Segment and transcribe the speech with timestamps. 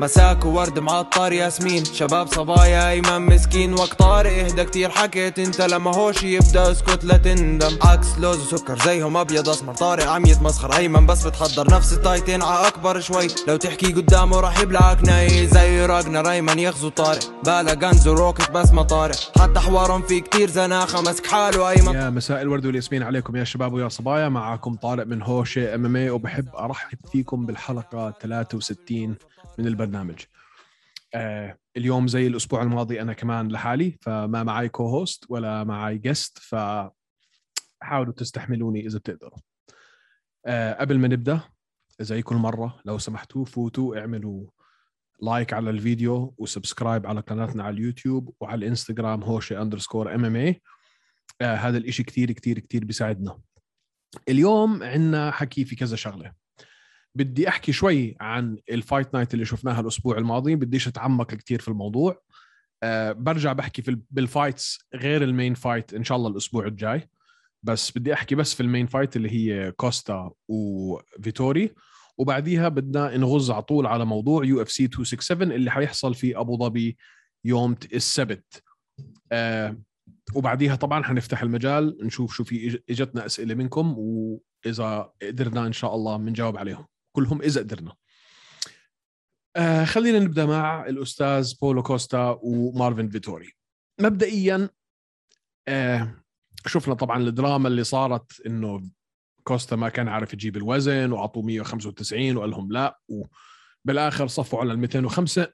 [0.00, 1.84] مساك وورد معطر ياسمين.
[1.84, 3.74] شباب صبايا ايمن مسكين.
[3.74, 4.90] وقت طارق إهدى كتير.
[4.90, 7.78] حكيت أنت لما هوش يبدأ اسكت لا تندم.
[7.82, 9.74] عكس لوز وسكر زيهم أبيض أسمر.
[9.74, 13.26] طارق عم يتمسخر أيمن بس بتحضر نفس التايتين ع أكبر شوي.
[13.48, 15.46] لو تحكي قدامه راح يبلعك ناي.
[15.46, 17.42] زي راجنر أيمن يغزو طارق.
[17.44, 19.16] بالا غنز وروكت بس ما طارق.
[19.40, 21.00] حتى حوارهم في كتير زناخة.
[21.00, 21.94] مسك حاله أيمن.
[21.94, 24.28] يا مساء الورد والياسمين عليكم يا شباب ويا صبايا.
[24.28, 29.14] معكم طارق من هوشة إم إم اي وبحب أرحب فيكم بالحلقة 63
[29.58, 29.83] من البرنامج.
[31.14, 38.12] آه اليوم زي الأسبوع الماضي أنا كمان لحالي فما معي co-host ولا معي guest فحاولوا
[38.16, 39.38] تستحملوني إذا بتقدروا.
[40.46, 41.40] آه قبل ما نبدأ
[42.00, 44.46] زي كل مرة لو سمحتوا فوتوا اعملوا
[45.22, 50.62] like على الفيديو و subscribe على قناتنا على اليوتيوب وعلى الإنستغرام هوشة underscore MMA
[51.42, 53.40] هذا الإشي كتير كتير كتير بيساعدنا.
[54.28, 56.32] اليوم عندنا حكي في كذا شغلة.
[57.16, 61.68] بدي أحكي شوي عن ال fight night اللي شفناها الأسبوع الماضي بديش أتعمق كتير في
[61.68, 62.22] الموضوع.
[62.82, 67.08] أه برجع بحكي في بال fights غير ال main fight إن شاء الله الأسبوع الجاي.
[67.62, 71.74] بس بدي أحكي بس في ال main fight اللي هي كوستا وفيتوري.
[72.18, 76.96] وبعديها بدنا نغز على طول على موضوع UFC 267 اللي حيحصل في أبو ظبي
[77.44, 78.62] يوم السبت.
[79.32, 79.76] أه
[80.34, 86.16] وبعديها طبعا حنفتح المجال نشوف شو في إجتنا أسئلة منكم وإذا قدرنا إن شاء الله
[86.16, 86.86] بنجاوب عليهم.
[87.16, 87.94] كلهم إذا قدرنا.
[89.56, 93.52] آه خلينا نبدأ مع الأستاذ بولو كوستا ومارفن فيتوري.
[94.00, 94.68] مبدئيا
[95.68, 96.14] آه
[96.66, 98.90] شفنا طبعا الدراما اللي صارت إنه
[99.44, 104.78] كوستا ما كان عارف يجيب الوزن وأعطوه 195 وقال لهم لا وبالآخر صفوا على ال
[104.78, 105.52] 205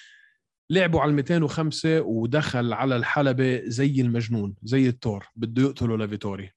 [0.70, 6.50] لعبوا على ال 205 ودخل على الحلبة زي المجنون زي التور بده يقتله لفيتوري.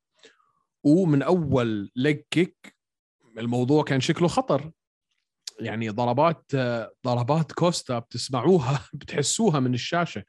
[0.83, 2.74] ومن أول leg kick
[3.37, 4.71] الموضوع كان شكله خطر.
[5.59, 6.51] يعني ضربات
[7.05, 10.23] ضربات كوستا بتسمعوها بتحسوها من الشاشة.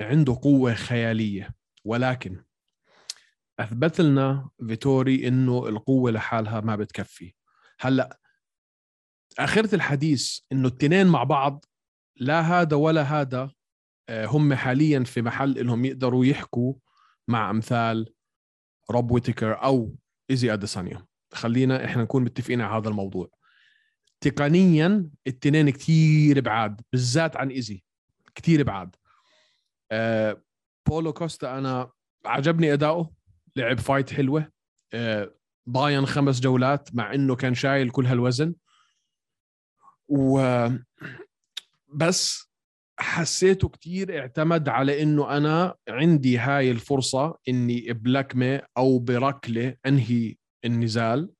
[0.00, 1.54] عنده قوة خيالية.
[1.84, 2.44] ولكن
[3.60, 7.34] اثبت لنا فيتوري إنه القوة لحالها ما بتكفي.
[7.80, 8.20] هلأ
[9.38, 11.64] آخرة الحديث إنه التنين مع بعض
[12.16, 13.50] لا هذا ولا هذا
[14.10, 16.74] هم حاليا في محل انهم يقدروا يحكوا
[17.28, 18.14] مع أمثال
[18.90, 19.96] روب ويتكر أو
[20.30, 23.30] ايزي اديسانيا خلينا إحنا نكون متفقين على هذا الموضوع.
[24.20, 27.84] تقنيا التنين كثير بعاد بالذات عن ايزي
[28.34, 28.96] كثير بعاد.
[29.92, 30.42] أه
[30.88, 31.90] بولو كوستا أنا
[32.26, 33.14] عجبني أداؤه.
[33.56, 34.52] لعب fight حلوة.
[34.94, 35.34] أه
[35.70, 38.54] ضاين خمس جولات مع إنه كان شايل كل هالوزن.
[40.08, 40.68] و
[41.94, 42.49] بس
[43.00, 51.32] حسيته كتير اعتمد على إنه أنا عندي هاي الفرصة إني بلكمة أو بركلة أنهي النزال.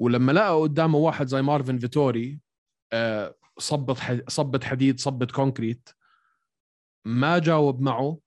[0.00, 2.40] ولما لقى قدامه واحد زي مارفن فيتوري
[3.58, 5.88] صبت صبت حديد صبت concrete
[7.04, 8.18] ما جاوب معه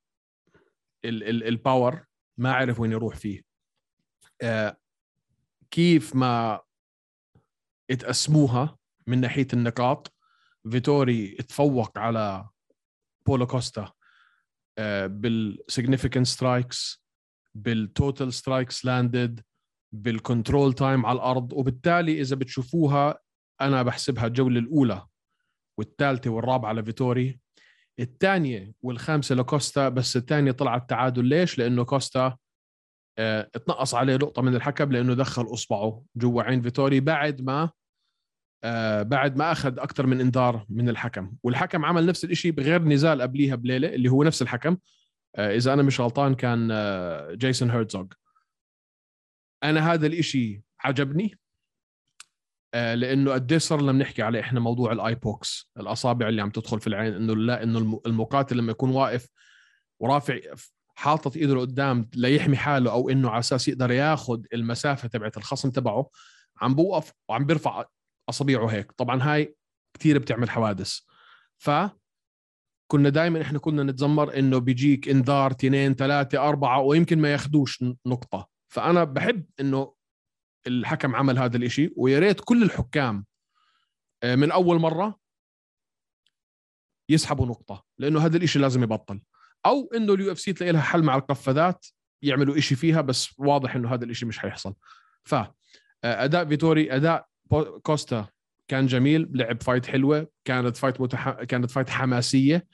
[1.05, 2.05] ال ال ال power
[2.37, 3.41] ما عرف وين يروح فيه.
[5.71, 6.61] كيف ما
[7.91, 8.77] اتقسموها
[9.07, 10.13] من ناحية النقاط
[10.69, 12.49] فيتوري تفوق على
[13.27, 13.91] بولو كوستا
[15.05, 17.03] بال significant strikes
[17.55, 19.41] بال total strikes landed
[19.93, 21.53] بال control time على الأرض.
[21.53, 23.19] وبالتالي إذا بتشوفوها
[23.61, 25.05] أنا بحسبها الجولة الأولى
[25.77, 27.39] والثالثة والرابعة لفيتوري.
[27.99, 31.25] الثانية والخامسة لكوستا بس الثانية طلعت تعادل.
[31.25, 32.37] ليش؟ لأنه كوستا
[33.17, 37.69] آه اتنقص عليه نقطة من الحكم لأنه دخل أصبعه جوا عين فيتوري بعد ما
[38.63, 41.33] آه بعد ما أخذ أكثر من إنذار من الحكم.
[41.43, 44.77] والحكم عمل نفس الشيء بغير نزال قبليها بليلة اللي هو نفس الحكم.
[45.35, 48.05] آه إذا أنا مش غلطان كان آه جيسون هيرتزوغ.
[49.63, 51.37] أنا هذا الشيء عجبني
[52.73, 56.79] لأنه قد صار لما نحكي عليه إحنا موضوع ال eye pokes الأصابع اللي عم تدخل
[56.79, 59.27] في العين إنه لا إنه المقاتل لما يكون واقف
[59.99, 60.39] ورافع
[60.95, 66.09] حاطط إيده لقدام ليحمي حاله أو إنه على أساس يقدر ياخذ المسافة تبعت الخصم تبعه
[66.61, 67.85] عم بوقف وعم بيرفع
[68.31, 68.91] أصابيعه هيك.
[68.91, 69.55] طبعا هاي
[69.93, 70.99] كثير بتعمل حوادث.
[71.57, 71.69] ف
[72.87, 78.47] كنا دائما إحنا كنا نتذمر إنه بيجيك إنذار اثنين ثلاثة أربعة ويمكن ما ياخذوش نقطة.
[78.67, 79.93] فأنا بحب إنه
[80.67, 83.25] الحكم عمل هذا الإشي ويا ريت كل الحكام
[84.23, 85.19] من أول مرة
[87.09, 89.21] يسحبوا نقطة لأنه هذا الإشي لازم يبطل.
[89.65, 91.85] أو إنه ال UFC تلاقي لها حل مع القفازات
[92.21, 94.75] يعملوا إشي فيها بس واضح إنه هذا الإشي مش حيحصل.
[95.23, 95.35] ف
[96.03, 97.27] أداء فيتوري أداء
[97.83, 98.27] كوستا
[98.67, 101.29] كان جميل لعب fight حلوة كانت fight متح...
[101.29, 102.67] كانت fight حماسية.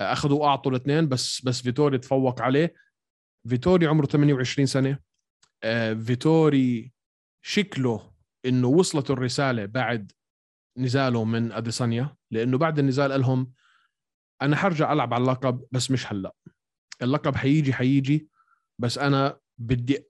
[0.00, 2.74] أخذوا وأعطوا الاثنين بس بس فيتوري تفوق عليه.
[3.48, 4.98] فيتوري عمره 28 سنة.
[6.06, 6.92] فيتوري
[7.44, 8.12] شكله
[8.46, 10.12] إنه وصلت الرسالة بعد
[10.78, 13.52] نزاله من أديسانيا لأنه بعد النزال لهم
[14.42, 16.34] أنا حرجع ألعب على اللقب بس مش هلأ.
[17.02, 18.28] اللقب حيجي حيجي
[18.78, 20.06] بس أنا بدي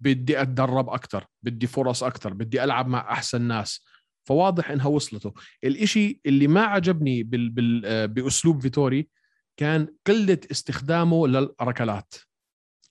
[0.00, 3.84] بدي أتدرب أكثر بدي فرص أكثر بدي ألعب مع أحسن ناس.
[4.24, 5.34] فواضح إنها وصلته.
[5.64, 7.50] الإشي اللي ما عجبني بال...
[7.50, 8.08] بال...
[8.08, 9.08] بأسلوب فيتوري
[9.56, 12.14] كان قلة استخدامه للركلات.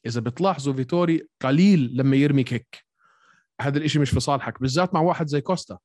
[0.06, 2.86] إذا بتلاحظوا فيتوري قليل لما يرمي كيك.
[3.62, 5.78] هذا الإشي مش في صالحك بالذات مع واحد زي كوستا.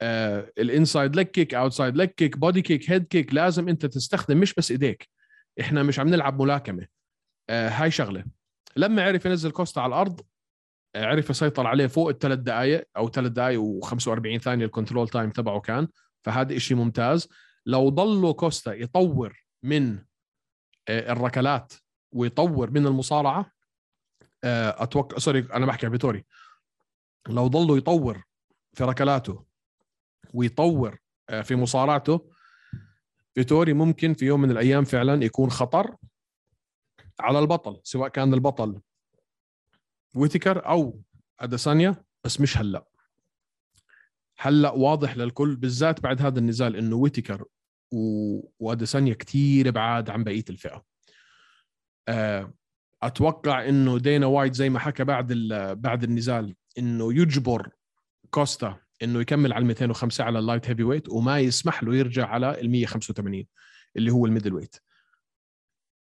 [0.00, 4.38] آه ال inside leg kick outside leg kick body kick head kick لازم أنت تستخدم
[4.38, 5.08] مش بس إيديك.
[5.60, 6.86] إحنا مش عم نلعب ملاكمة.
[7.50, 8.24] آه هاي شغلة.
[8.76, 10.20] لما عرف ينزل كوستا على الأرض
[10.96, 15.60] عرف يسيطر عليه فوق الثلاث دقائق أو ثلاث دقائق و45 ثانية ال control time تبعه
[15.60, 15.88] كان
[16.24, 17.28] فهذا إشي ممتاز.
[17.66, 19.98] لو ضلوا كوستا يطور من
[20.88, 21.72] آه الركلات
[22.12, 23.52] ويطور من المصارعة
[24.44, 26.24] آه أتوقع سوري أنا بحكي فيتوري.
[27.28, 28.22] لو ضلوا يطور
[28.72, 29.44] في ركلاته
[30.34, 30.98] ويطور
[31.30, 32.30] آه، في مصارعته
[33.34, 35.96] فيتوري ممكن في يوم من الأيام فعلا يكون خطر.
[37.20, 38.80] على البطل سواء كان البطل
[40.14, 41.00] ويتيكر أو
[41.40, 42.86] أديسانيا بس مش هلأ.
[44.38, 47.44] هلأ واضح للكل بالذات بعد هذا النزال إنه ويتيكر
[47.92, 48.40] و...
[48.58, 50.84] وأديسانيا كثير بعاد عن بقية الفئة.
[52.08, 52.52] آه،
[53.02, 55.76] أتوقع إنه دينا وايت زي ما حكى بعد ال...
[55.76, 57.70] بعد النزال إنه يجبر
[58.30, 62.70] كوستا إنه يكمل على 205 على ال light heavyweight وما يسمح له يرجع على ال
[62.70, 63.46] 185
[63.96, 64.76] اللي هو ال middleweight.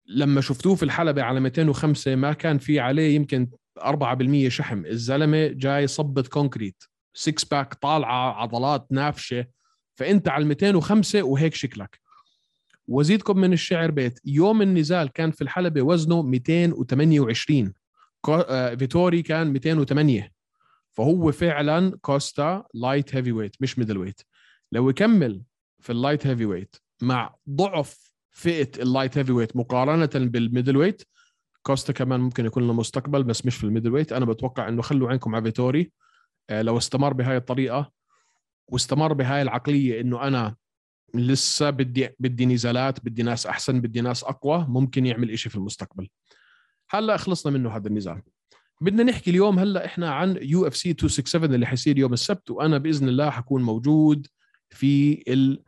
[0.07, 3.49] لما شفتوه في الحلبة على 205 ما كان في عليه يمكن
[3.79, 4.85] 4% شحم.
[4.85, 6.83] الزلمة جاي صبت concrete
[7.13, 9.45] 6 pack طالعة عضلات نافشة.
[9.95, 11.99] فأنت على 205 وهيك شكلك.
[12.87, 14.19] وزيدكم من الشعر بيت.
[14.25, 17.73] يوم النزال كان في الحلبة وزنه 228
[18.29, 20.31] آه، فيتوري كان 208
[20.91, 24.21] فهو فعلا كوستا light heavyweight مش middleweight
[24.71, 25.43] لو يكمل
[25.79, 31.01] في ال light heavyweight مع ضعف فئة ال light heavyweight مقارنة بال middleweight
[31.61, 35.09] كوستا كمان ممكن يكون له مستقبل بس مش في ال middleweight أنا بتوقع إنه خلوا
[35.09, 35.91] عينكم على فيتوري.
[36.49, 37.91] آه، لو استمر بهاي الطريقة
[38.67, 40.55] واستمر بهاي العقلية إنه أنا
[41.13, 46.09] لسه بدي بدي نزالات بدي ناس أحسن بدي ناس أقوى ممكن يعمل إشي في المستقبل.
[46.89, 48.21] هلأ خلصنا منه هذا النزال.
[48.81, 53.29] بدنا نحكي اليوم هلأ إحنا عن UFC 267 اللي حيصير يوم السبت وأنا بإذن الله
[53.29, 54.27] حكون موجود
[54.69, 55.63] في ال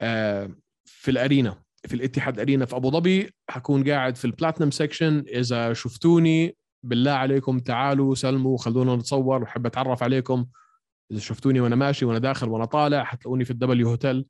[0.00, 0.50] آه،
[0.84, 1.65] في ال arena.
[1.86, 3.30] في الاتحاد arena في أبو ظبي.
[3.48, 9.42] حكون قاعد في ال platinum section إذا شفتوني بالله عليكم تعالوا سلموا خلونا نتصور.
[9.42, 10.46] وحب أتعرف عليكم.
[11.10, 14.26] إذا شفتوني وأنا ماشي وأنا داخل وأنا طالع حتلاقوني في ال W hotel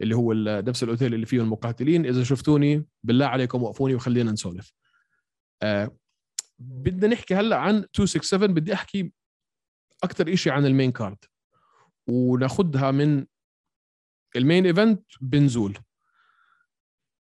[0.00, 2.06] اللي هو نفس الأوتيل اللي فيه المقاتلين.
[2.06, 4.72] إذا شفتوني بالله عليكم وقفوني وخلينا نسولف.
[5.62, 5.96] آه
[6.58, 9.12] بدنا نحكي هلأ عن 267 بدي أحكي
[10.04, 11.24] أكثر شيء عن ال main card.
[12.06, 13.26] وناخذها من
[14.36, 15.78] ال main event بنزول.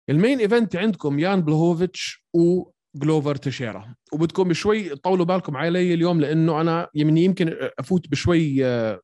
[0.09, 3.95] ال main event عندكم يان بلوهوفيتش وجلوفر تيشيرا.
[4.13, 9.01] وبدكم شوي تطولوا بالكم علي اليوم لأنه أنا يمكن يمكن أفوت بشوي آه،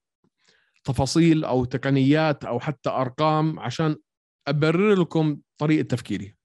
[0.84, 3.96] تفاصيل أو تقنيات أو حتى أرقام عشان
[4.48, 6.36] أبرر لكم طريقة تفكيري.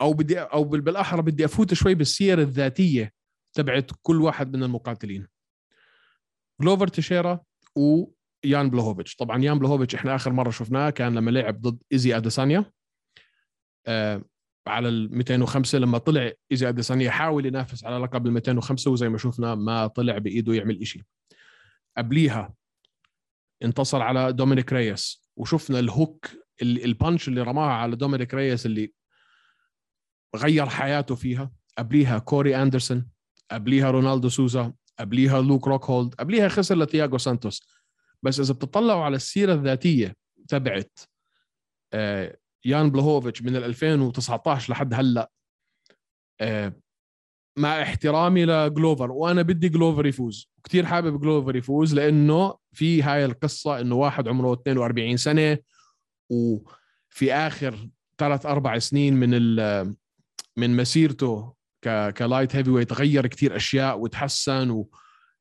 [0.00, 3.12] أو بدي أو بالأحرى بدي أفوت شوي بالسيرة الذاتية
[3.56, 5.26] تبعت كل واحد من المقاتلين.
[6.60, 7.40] جلوفر تيشيرا
[7.76, 12.72] ويان بلوهوفيتش طبعا يان بلوهوفيتش إحنا آخر مرة شفناه كان لما لعب ضد إيزي أديسانيا.
[14.68, 19.18] على ال 205 لما طلع ايزي اديسانيا حاول ينافس على لقب ال 205 وزي ما
[19.18, 21.04] شفنا ما طلع بإيده يعمل إشي.
[21.96, 22.54] قبليها
[23.62, 26.26] انتصر على دومينيك رييس وشفنا ال hook
[26.62, 28.92] ال punch اللي رماها على دومينيك رييس اللي
[30.36, 31.50] غير حياته فيها.
[31.78, 33.08] قبليها كوري أندرسون
[33.50, 37.68] قبليها رونالدو سوزا قبليها لوك روكهولد قبليها خسر لتياغو سانتوس.
[38.22, 40.16] بس إذا بتطلعوا على السيرة الذاتية
[40.48, 40.98] تبعت
[41.92, 45.30] آه، يان بلوهوفيتش من 2019 لحد هلأ.
[46.40, 46.72] آه،
[47.58, 50.50] مع احترامي لجلوفر وأنا بدي جلوفر يفوز.
[50.64, 55.58] كثير حابب جلوفر يفوز لأنه في هاي القصة إنه واحد عمره 42 سنة
[56.30, 57.88] وفي آخر
[58.18, 59.30] ثلاث أربع سنين من
[60.56, 64.90] من مسيرته ك ك light heavyweight غير كثير أشياء وتحسن و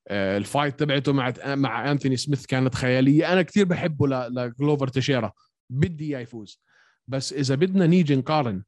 [0.09, 3.33] آه، ال fight تبعته مع مع انثوني سميث كانت خيالية.
[3.33, 5.31] أنا كثير بحبه لجلوفر تيشيرا.
[5.69, 6.61] بدي إياه يفوز.
[7.07, 8.63] بس إذا بدنا نيجي نقارن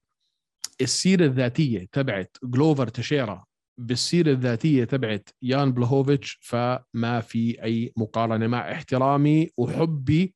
[0.82, 3.46] السيرة الذاتية تبعت جلوفر تيشيرا
[3.80, 10.36] بالسيرة الذاتية تبعت يان بلوهوفيتش فما في أي مقارنة مع احترامي وحبي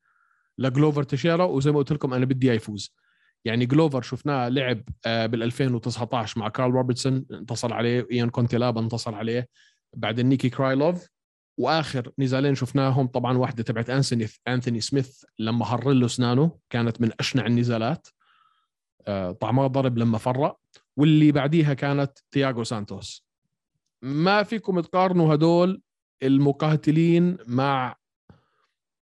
[0.58, 1.44] لجلوفر تيشيرا.
[1.44, 2.96] وزي ما قلت لكم أنا بدي يفوز.
[3.46, 8.08] يعني جلوفر شفناه لعب آه، بال 2019 مع كارل روبرتسون انتصر عليه.
[8.12, 9.48] إيون كوتيلابا انتصر عليه.
[9.96, 11.08] بعد نيكيتا كريلوف.
[11.58, 17.12] واخر نزالين شفناهم طبعا واحدة تبعت انثوني أنثوني سميث لما هر له اسنانه كانت من
[17.20, 18.08] أشنع النزالات.
[19.08, 20.60] آه، طعمها ضرب لما فرق
[20.98, 23.26] واللي بعديها كانت تياغو سانتوس.
[24.02, 25.82] ما فيكم تقارنوا هدول
[26.24, 27.96] المقاتلين مع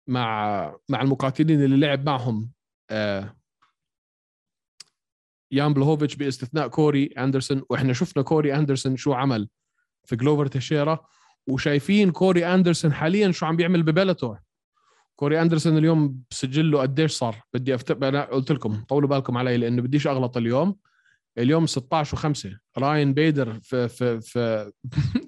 [0.08, 2.52] مع مع المقاتلين اللي لعب معهم
[2.90, 3.36] آه،
[5.52, 7.64] يان بلوهوفيتش باستثناء كوري أندرسون.
[7.70, 9.50] وإحنا شفنا كوري أندرسون شو عمل
[10.04, 11.06] في جلوفر تيشيرا
[11.48, 14.40] وشايفين كوري أندرسون حاليا شو عم بيعمل ببيلاتور
[15.18, 18.06] كوري أندرسون اليوم بسجله قديش صار؟ بدي أفتق...
[18.06, 20.76] أنا قلت لكم طولوا بالكم علي لأنه بديش أغلط اليوم.
[21.38, 24.72] اليوم 16 و5 راين بيدر في في في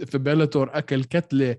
[0.06, 1.56] في بيلاتور أكل كتلة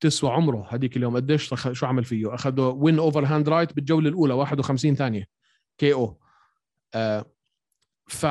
[0.00, 1.16] تسوى عمره هذيك اليوم.
[1.16, 5.24] قديش شو عمل فيه؟ أخذه وين overhand right بالجولة الأولى 51 ثانية.
[5.78, 6.20] KO.
[6.94, 7.26] آه
[8.08, 8.26] ف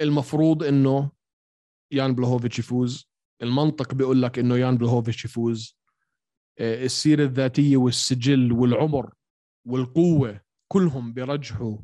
[0.00, 1.10] المفروض إنه
[1.90, 3.13] يان بلوهوفيتش يفوز.
[3.42, 5.78] المنطق بيقول لك إنه يان بلوهوفيتش يفوز.
[6.58, 9.14] آه، السيرة الذاتية والسجل والعمر
[9.64, 11.78] والقوة كلهم بيرجحوا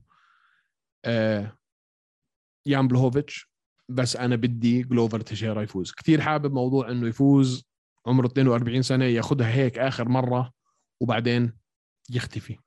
[1.05, 1.59] آه،
[2.67, 3.51] يان بلوهوفيتش
[3.89, 5.93] بس أنا بدي جلوفر تشيرا يفوز.
[5.93, 7.65] كثير حابب موضوع إنه يفوز
[8.07, 10.53] عمره 42 سنة ياخذها هيك آخر مرة
[11.01, 11.53] وبعدين
[12.11, 12.59] يختفي.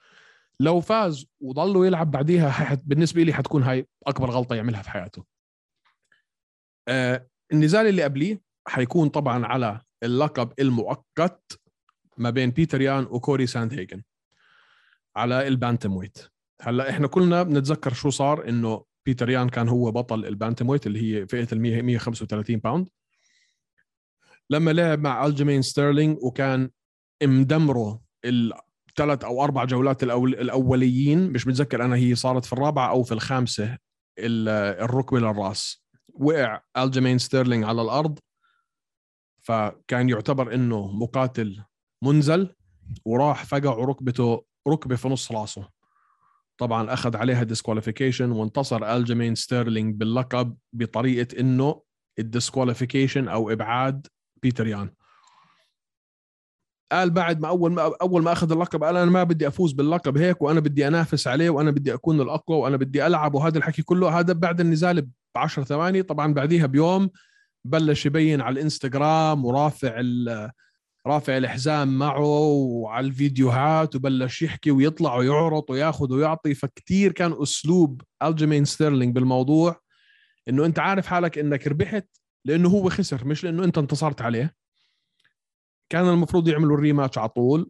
[0.59, 5.25] لو فاز وضلوا يلعب بعديها بالنسبة لي حتكون هاي أكبر غلطة يعملها في حياته.
[6.87, 11.59] آه النزال اللي قبليه حيكون طبعا على اللقب المؤقت
[12.17, 14.01] ما بين بيتر يان وكوري ساندهيجن
[15.15, 16.17] على ال bantamweight
[16.61, 21.01] هلأ إحنا كلنا بنتذكر شو صار إنه بيتر يان كان هو بطل ال bantamweight اللي
[21.21, 22.89] هي فئة ال 135 pound
[24.49, 26.69] لما لعب مع الجيمين ستيرلينج وكان
[27.23, 33.03] مدمره الثلاث أو أربع جولات الأول الأوليين مش متذكر أنا هي صارت في الرابعة أو
[33.03, 33.77] في الخامسة
[34.19, 35.83] الركبة للرأس.
[36.13, 38.19] وقع الجيمين ستيرلينج على الأرض.
[39.43, 41.63] فكان يعتبر إنه مقاتل
[42.03, 42.55] منزل
[43.05, 45.69] وراح فقع ركبته ركبة في نص راسه.
[46.57, 51.81] طبعا أخذ عليها disqualification وانتصر ألجيمين ستيرلينج باللقب بطريقة إنه
[52.19, 54.07] ال disqualification أو إبعاد
[54.43, 54.89] بيتر يان.
[56.91, 60.17] قال بعد ما أول ما أول ما أخذ اللقب قال أنا ما بدي أفوز باللقب
[60.17, 64.19] هيك وأنا بدي أنافس عليه وأنا بدي أكون الأقوى وأنا بدي ألعب وهذا الحكي كله.
[64.19, 67.09] هذا بعد النزال ب 10 ثواني طبعا بعديها بيوم
[67.65, 70.01] بلش يبين على الإنستغرام ورافع
[71.07, 76.53] رافع الحزام معه وعلى الفيديوهات وبلش يحكي ويطلع ويعرض وياخذ ويعطي.
[76.53, 79.81] فكتير كان أسلوب الجيمين ستيرلينج بالموضوع
[80.49, 82.07] إنه أنت عارف حالك إنك ربحت
[82.45, 84.55] لأنه هو خسر مش لأنه أنت انتصرت عليه.
[85.89, 87.69] كان المفروض يعملوا ال rematch على طول.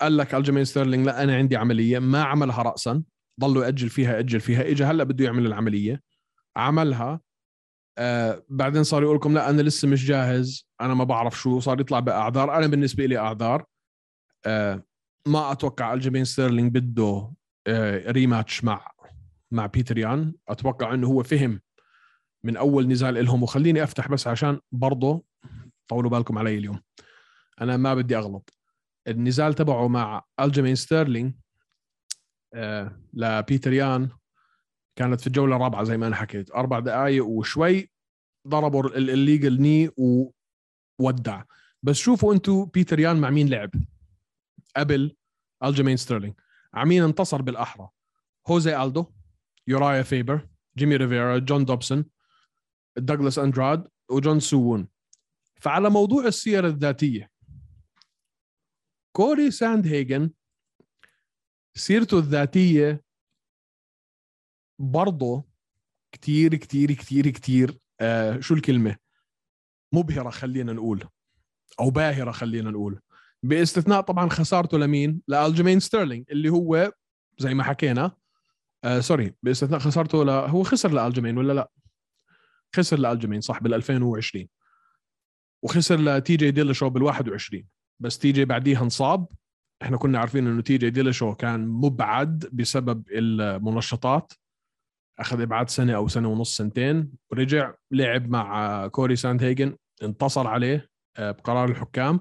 [0.00, 3.02] قال لك الجيمين ستيرلينج لا أنا عندي عملية ما عملها راسا
[3.40, 6.02] ضله ياجل فيها أجل فيها اجى هلأ بده يعمل العملية.
[6.56, 7.20] عملها
[7.98, 11.80] آه بعدين صار يقول لكم لا أنا لسه مش جاهز أنا ما بعرف شو صار
[11.80, 12.56] يطلع بأعذار.
[12.56, 13.64] أنا بالنسبة لي أعذار
[14.46, 14.84] آه
[15.26, 17.32] ما أتوقع ألجيمين ستيرلينج بده
[17.66, 18.90] آه rematch مع
[19.50, 20.34] مع بيتر يان.
[20.48, 21.60] أتوقع إنه هو فهم
[22.44, 25.24] من أول نزال لهم وخليني أفتح بس عشان برضه
[25.88, 26.80] طولوا بالكم علي اليوم.
[27.60, 28.58] أنا ما بدي أغلط.
[29.08, 31.34] النزال تبعه مع ألجيمين ستيرلينج
[32.54, 34.08] آه لبيتر يان
[34.98, 36.50] كانت في الجوله الرابعه زي ما أنا حكيت.
[36.50, 37.90] أربع دقائق وشوي
[38.48, 39.90] ضربوا ال illegal knee
[40.98, 41.42] وودع.
[41.82, 43.70] بس شوفوا أنتم بيتر يان مع مين لعب.
[44.76, 45.16] قبل
[45.64, 46.34] ألجيمين ستيرلينج
[46.74, 47.88] عمين انتصر بالأحرى؟
[48.46, 49.06] هوزي ألدو
[49.66, 52.04] يورايا فيبر جيمي ريفيرا جون دوبسون
[52.96, 54.88] دوغلاس أندراد وجون سوون.
[55.60, 57.30] فعلى موضوع السيرة الذاتية
[59.12, 60.30] كوري ساند هيجن
[61.74, 63.07] سيرته الذاتية
[64.78, 65.44] برضه
[66.12, 68.96] كتير كتير كتير كتير آه شو الكلمة؟
[69.92, 71.04] مبهرة خلينا نقول
[71.80, 73.00] أو باهرة خلينا نقول.
[73.42, 76.92] باستثناء طبعا خسارته لمين؟ لألجيمين ستيرلينج اللي هو
[77.38, 78.12] زي ما حكينا
[78.84, 80.30] آه sorry باستثناء خسارته ل...
[80.30, 81.70] هو خسر لألجيمين ولا لا؟
[82.76, 84.48] خسر لألجيمين صح بال 2020
[85.62, 87.64] وخسر لتي جي ديلشو بال 21
[88.00, 89.26] بس تي جي بعديها انصاب.
[89.82, 94.32] إحنا كنا عارفين إنه تي جي ديلشو كان مبعد بسبب المنشطات.
[95.18, 100.90] أخذ إبعاد سنة أو سنة ونص سنتين ورجع لعب مع كوري ساند هيجن انتصر عليه
[101.16, 102.20] آه، بقرار الحكام.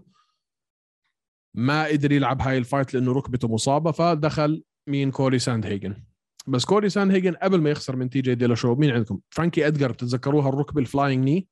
[1.54, 6.04] ما قدر يلعب هاي ال fight لأنه ركبته مصابة فدخل مين؟ كوري ساند هيجن
[6.48, 9.92] بس كوري ساند هيجن قبل ما يخسر من تي جي ديلاشو مين عندكم؟ فرانكي ادجر
[9.92, 11.48] بتتذكروها الركبه ال flying knee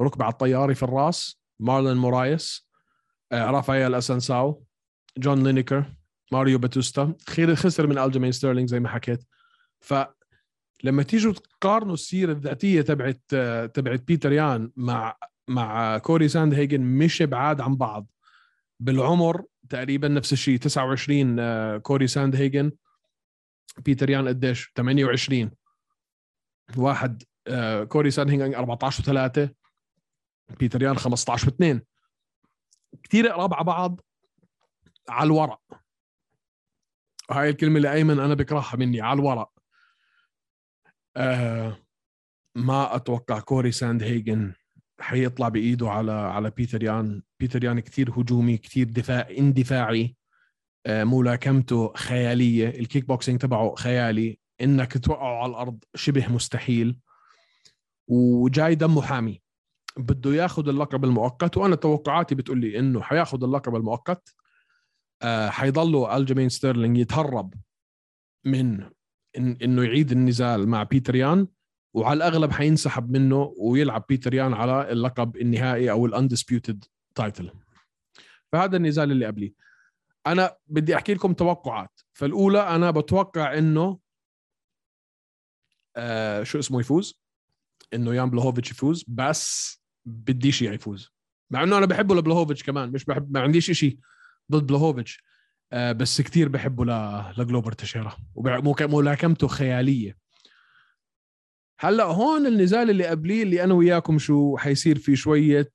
[0.00, 1.42] ركبة على الطياري في الراس.
[1.60, 2.68] مارلين مورايس
[3.32, 4.64] آه، رافائيل أسانساو
[5.18, 5.84] جون لينيكر
[6.32, 7.14] ماريو باتوستا.
[7.54, 9.24] خسر من ألجيمين ستيرلينج زي ما حكيت.
[9.80, 9.94] ف
[10.82, 13.20] لما تيجوا تقارنوا السيرة الذاتية تبعت
[13.74, 15.16] تبعت بيتر يان مع
[15.48, 18.06] مع كوري ساند هيجن مش بعاد عن بعض.
[18.80, 22.72] بالعمر تقريبا نفس الشيء 29 آه، كوري ساند هيجن
[23.78, 25.50] بيتر يان قديش؟ 28
[26.76, 29.48] واحد آه، كوري ساند هيجن 14 و3
[30.58, 31.78] بيتر يان 15 و2
[33.02, 34.00] كثير قراب على بعض
[35.08, 35.60] على الورق.
[37.30, 39.61] هاي الكلمة اللي دايما أنا بكرهها مني على الورق.
[41.16, 41.76] آه
[42.56, 44.52] ما أتوقع كوري ساند هيجن
[45.00, 47.22] حيطلع بإيده على على بيتر يان.
[47.40, 50.16] بيتر يان كثير هجومي كثير دفاع اندفاعي
[50.86, 52.68] آه ملاكمته خيالية.
[52.68, 54.38] الكيك بوكسينج تبعه خيالي.
[54.60, 56.98] إنك توقعه على الأرض شبه مستحيل.
[58.08, 59.42] وجاي دمه حامي.
[59.96, 61.56] بده ياخذ اللقب المؤقت.
[61.56, 64.34] وأنا توقعاتي بتقول لي إنه حياخذ اللقب المؤقت.
[65.22, 67.54] آه حيضله ألجيمين ستيرلينج يتهرب
[68.44, 68.90] من
[69.36, 71.48] إنه يعيد النزال مع بيتر يان
[71.94, 77.52] وعلى الأغلب حينسحب منه ويلعب بيتر يان على اللقب النهائي أو ال undisputed title
[78.52, 79.54] فهذا النزال اللي قبلي
[80.26, 82.00] أنا بدي أحكي لكم توقعات.
[82.12, 83.98] فالأولى أنا بتوقع إنه
[85.96, 87.22] آه شو اسمه يفوز؟
[87.94, 91.12] إنه يان بلوهوفيتش يفوز بس بديش يفوز.
[91.50, 93.98] مع إنه أنا بحبه لبلوهوفيتش كمان مش بحب ما عنديش إشي
[94.52, 95.22] ضد بلوهوفيتش
[95.72, 96.90] بس كتير بحبه ل...
[97.38, 98.16] لجلوبر تشيرا.
[98.34, 100.16] وملاكمته خيالية.
[101.78, 105.72] هلأ هون النزال اللي قبليه اللي أنا وياكم شو حيصير في شوية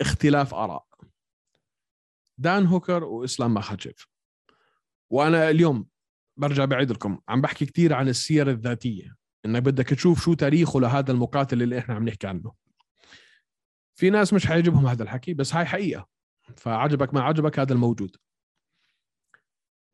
[0.00, 0.86] اختلاف آراء.
[2.38, 4.08] دان هوكر وإسلام ماخاتشيف.
[5.10, 5.86] وأنا اليوم
[6.36, 7.20] برجع بعيد لكم.
[7.28, 9.16] عم بحكي كثير عن السيرة الذاتية.
[9.46, 12.52] إنك بدك تشوف شو تاريخه لهذا المقاتل اللي إحنا عم نحكي عنه.
[13.98, 16.08] في ناس مش حيعجبهم هذا الحكي بس هاي حقيقة.
[16.56, 18.16] فعجبك ما عجبك هذا الموجود.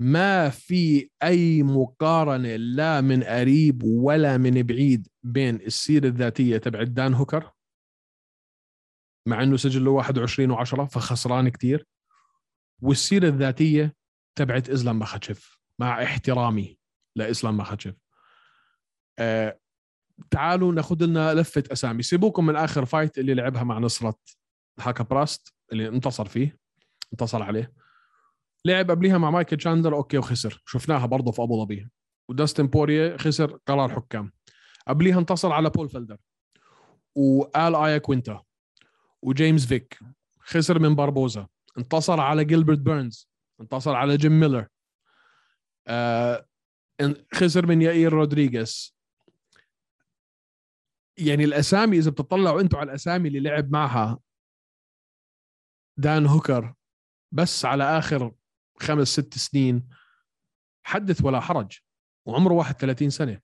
[0.03, 7.15] ما في أي مقارنة لا من قريب ولا من بعيد بين السيرة الذاتية تبع دان
[7.15, 7.51] هوكر
[9.29, 11.87] مع إنه سجله 21 و10 فخسران كتير
[12.83, 13.97] والسيرة الذاتية
[14.39, 16.79] تبعت إسلام مخاتشف مع احترامي
[17.17, 17.95] لإسلام مخاتشف
[19.19, 19.59] آه
[20.31, 22.03] تعالوا ناخذ لنا لفة أسامي.
[22.03, 24.19] سيبوكم من آخر fight اللي لعبها مع نصرت
[24.81, 26.59] حق براست اللي انتصر فيه
[27.13, 27.82] انتصر عليه.
[28.65, 30.63] لعب قبليها مع مايكل تشاندر okay وخسر.
[30.67, 31.91] شفناها برضه في أبو ظبي.
[32.29, 34.33] وداستن بورييه خسر قرار حكام.
[34.89, 36.19] قبليها انتصر على بول فيلدر.
[37.15, 38.43] وآل آيا كوينتا.
[39.23, 39.99] وجيمس فيك.
[40.41, 41.49] خسر من باربوزا.
[41.79, 43.31] انتصر على جيلبرت بيرنز.
[43.61, 44.69] انتصر على جيم ميلر.
[45.87, 46.47] آه
[47.35, 48.97] خسر من يائير رودريغيز
[51.19, 54.19] يعني الأسامي إذا بتطلعوا أنتم على الأسامي اللي لعب معها
[55.99, 56.75] دان هوكر
[57.33, 58.33] بس على آخر
[58.83, 59.89] خمس ست سنين
[60.83, 61.79] حدث ولا حرج
[62.27, 63.41] وعمره 31 سنة.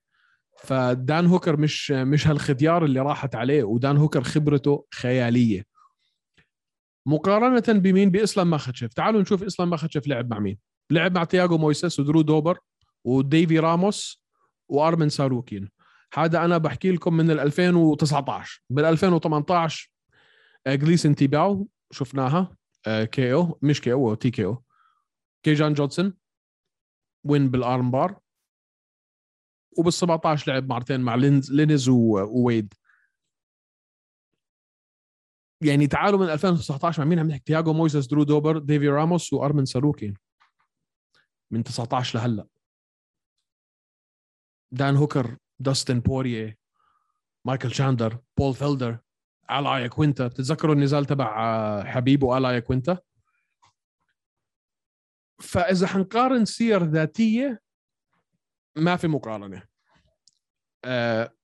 [0.58, 5.64] فدان هوكر مش مش هالختيار اللي راحت عليه ودان هوكر خبرته خيالية.
[7.06, 8.92] مقارنة بمين؟ بإسلام ماخاتشيف.
[8.92, 10.58] تعالوا نشوف إسلام ماخاتشيف لعب مع مين.
[10.90, 12.58] لعب مع تياغو مويسس ودرو دوبر
[13.04, 14.24] وديفي راموس
[14.68, 15.68] وأرمن ساروكين.
[16.14, 19.90] هذا أنا بحكي لكم من 2019 بال 2018
[20.68, 24.62] جليسن تيباو شفناها كي أو مش كي أو تي كي أو.
[25.42, 26.14] كيجان جونسون
[27.24, 28.20] win بال armbar
[29.78, 32.74] وبال 17 لعب مرتين مع لينز وويد.
[35.64, 39.64] يعني تعالوا من 2019 مع مين عم نحكي؟ تياغو مويسس درو دوبر ديفي راموس وأرمن
[39.64, 40.14] ساروكي.
[41.50, 42.46] من 19 لهلأ.
[44.72, 46.58] دان هوكر داستن بوريه
[47.44, 48.98] مايكل شاندر بول فيلدر
[49.50, 50.26] ألايا كوينتا.
[50.26, 52.98] بتتذكروا النزال تبع حبيب وألايا كوينتا؟
[55.40, 57.60] فإذا حنقارن سير ذاتية
[58.76, 59.62] ما في مقارنة.
[60.84, 61.34] آه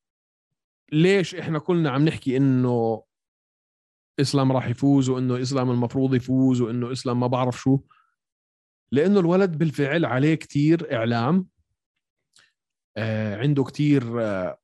[0.93, 3.05] ليش إحنا كلنا عم نحكي إنه
[4.21, 7.81] إسلام راح يفوز وإنه إسلام المفروض يفوز وإنه إسلام ما بعرف شو؟
[8.93, 11.49] لأنه الولد بالفعل عليه كتير إعلام.
[12.97, 14.59] آه عنده كتير آه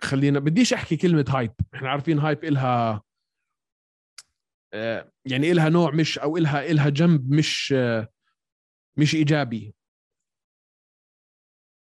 [0.00, 1.52] خلينا بديش أحكي كلمة هايب.
[1.74, 3.02] إحنا عارفين هايب إلها
[4.72, 8.08] آه يعني إلها نوع مش أو إلها إلها جنب مش آه
[8.96, 9.74] مش إيجابي.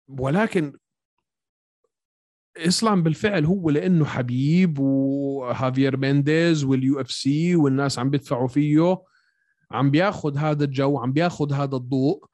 [0.07, 0.77] ولكن
[2.57, 9.03] إسلام بالفعل هو لأنه حبيب وهافير مينديز وال UFC والناس عم بيدفعوا فيه
[9.71, 12.25] عم بياخذ هذا الجو عم بياخذ هذا الضوء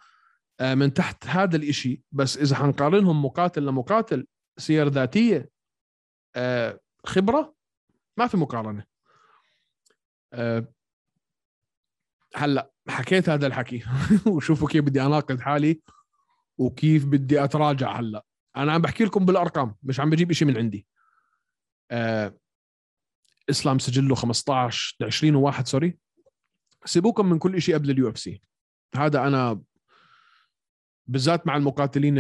[0.59, 2.03] آه، من تحت هذا الإشي.
[2.11, 5.49] بس إذا حنقارنهم مقاتل لمقاتل سير ذاتية
[6.35, 7.55] آه، خبرة
[8.17, 8.85] ما في مقارنة.
[10.33, 10.67] آه،
[12.35, 13.83] هلا حكيت هذا الحكي
[14.27, 15.81] وشوفوا كيف بدي اناقض حالي
[16.57, 18.25] وكيف بدي أتراجع هلا.
[18.57, 20.87] أنا عم بحكي لكم بالأرقام مش عم بجيب إشي من عندي.
[21.91, 22.37] آه
[23.49, 25.97] إسلام سجله 15 20 وواحد sorry.
[26.85, 28.41] سيبوكم من كل شيء قبل ال UFC.
[28.95, 29.61] هذا أنا
[31.07, 32.15] بالذات مع المقاتلين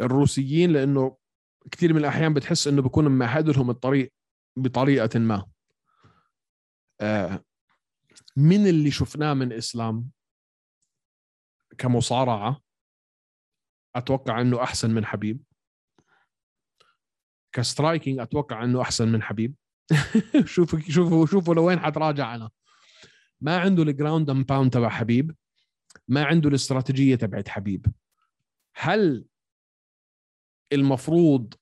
[0.00, 1.16] الروسيين لأنه
[1.70, 4.12] كثير من الأحيان بتحس إنه بكون ممهد لهم الطريق
[4.56, 5.46] بطريقة ما.
[7.00, 7.44] آه،
[8.36, 10.10] من اللي شفناه من إسلام
[11.78, 12.60] كمصارعة
[13.96, 15.42] أتوقع إنه أحسن من حبيب.
[17.52, 19.54] ك striking أتوقع إنه أحسن من حبيب.
[20.44, 22.50] شوفوا شوفوا شوفوا لوين حتراجع أنا.
[23.40, 25.36] ما عنده ال ground and pound تبع حبيب.
[26.08, 27.86] ما عنده الاستراتيجية تبعت حبيب.
[28.76, 29.24] هل
[30.72, 31.54] المفروض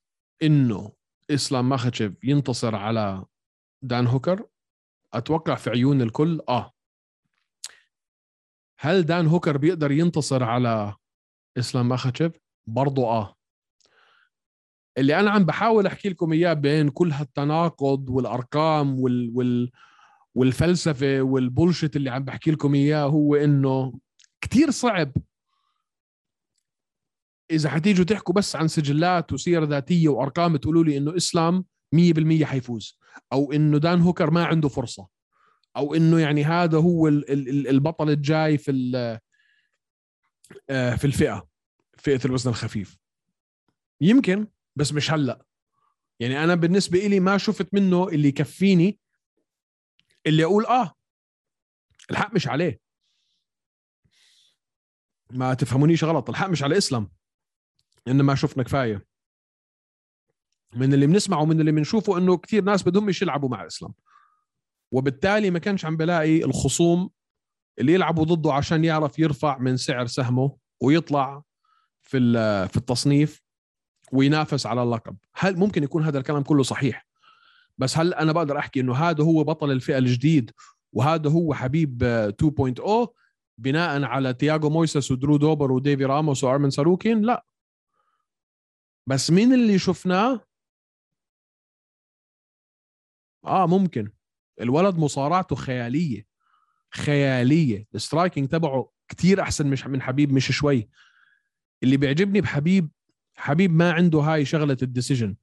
[0.43, 0.93] إنه
[1.29, 3.25] إسلام ماخاتشيف ينتصر على
[3.81, 4.47] دان هوكر؟
[5.13, 6.71] أتوقع في عيون الكل؟ آه.
[8.79, 10.95] هل دان هوكر بيقدر ينتصر على
[11.57, 12.31] إسلام ماخاتشيف؟
[12.67, 13.35] برضو آه.
[14.97, 19.71] اللي أنا عم بحاول أحكي لكم إياه بين كل هالتناقض والأرقام وال, وال
[20.35, 23.99] والفلسفة والبولشت اللي عم بحكي لكم إياه هو إنه
[24.41, 25.11] كتير صعب.
[27.51, 31.65] إذا حتيجوا تحكوا بس عن سجلات وسيرة ذاتية وأرقام تقولوا لي إنه إسلام
[31.95, 32.99] 100% حيفوز.
[33.33, 35.07] أو إنه دان هوكر ما عنده فرصة.
[35.77, 39.19] أو إنه يعني هذا هو البطل الجاي في
[40.69, 41.47] آه، في الفئة.
[41.97, 42.97] فئة الوزن الخفيف.
[44.01, 45.45] يمكن بس مش هلأ.
[46.19, 48.99] يعني أنا بالنسبة لي ما شفت منه اللي يكفيني
[50.25, 50.93] اللي أقول آه
[52.11, 52.79] الحق مش عليه.
[55.31, 57.11] ما تفهمونيش غلط الحق مش على إسلام.
[58.07, 59.05] ان ما شفنا كفاية.
[60.75, 63.93] من اللي بنسمعه ومن اللي بنشوفه إنه كثير ناس بدهم يلعبوا مع اسلام
[64.91, 67.09] وبالتالي ما كانش عم بلاقي الخصوم
[67.79, 71.43] اللي يلعبوا ضده عشان يعرف يرفع من سعر سهمه ويطلع
[72.01, 72.19] في
[72.67, 73.41] في التصنيف
[74.11, 75.17] وينافس على اللقب.
[75.35, 77.07] هل ممكن يكون هذا الكلام كله صحيح؟
[77.77, 80.51] بس هل أنا بقدر أحكي إنه هذا هو بطل الفئة الجديد
[80.93, 82.03] وهذا هو حبيب
[82.41, 83.07] 2.0
[83.57, 87.45] بناء على تياغو مويسس ودرو دوبر وديفي راموس وأرمن ساروكين؟ لا.
[89.07, 90.41] بس مين اللي شفناه
[93.45, 94.11] آه ممكن.
[94.61, 96.25] الولد مصارعته خيالية.
[96.93, 97.87] خيالية.
[97.95, 100.89] ال striking تبعه كتير أحسن مش من حبيب مش شوي.
[101.83, 102.89] اللي بيعجبني بحبيب
[103.35, 105.35] حبيب ما عنده هاي شغلة ال decision.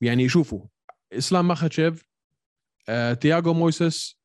[0.00, 0.66] يعني شوفوا
[1.12, 2.04] إسلام ماخاتشيف
[2.88, 4.18] آه، تياغو مويسس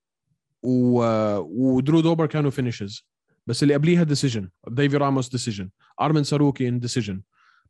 [0.64, 1.04] و...
[1.38, 3.08] ودرو دوبر كانوا finishes.
[3.48, 5.70] بس اللي قبليها decision ديفي راموس decision
[6.02, 7.22] أرمن ساروكي decision.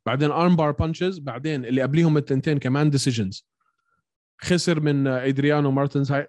[0.06, 3.46] بعدين armbar punches بعدين اللي قبليهم التنتين كمان decisions.
[4.38, 6.28] خسر من ادريانو مارتنز هاي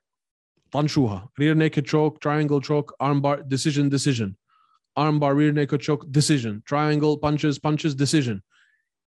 [0.72, 1.30] طنشوها.
[1.39, 4.36] rear naked choke triangle choke armbar decision decision
[4.98, 8.41] armbar rear naked choke decision triangle punches punches decision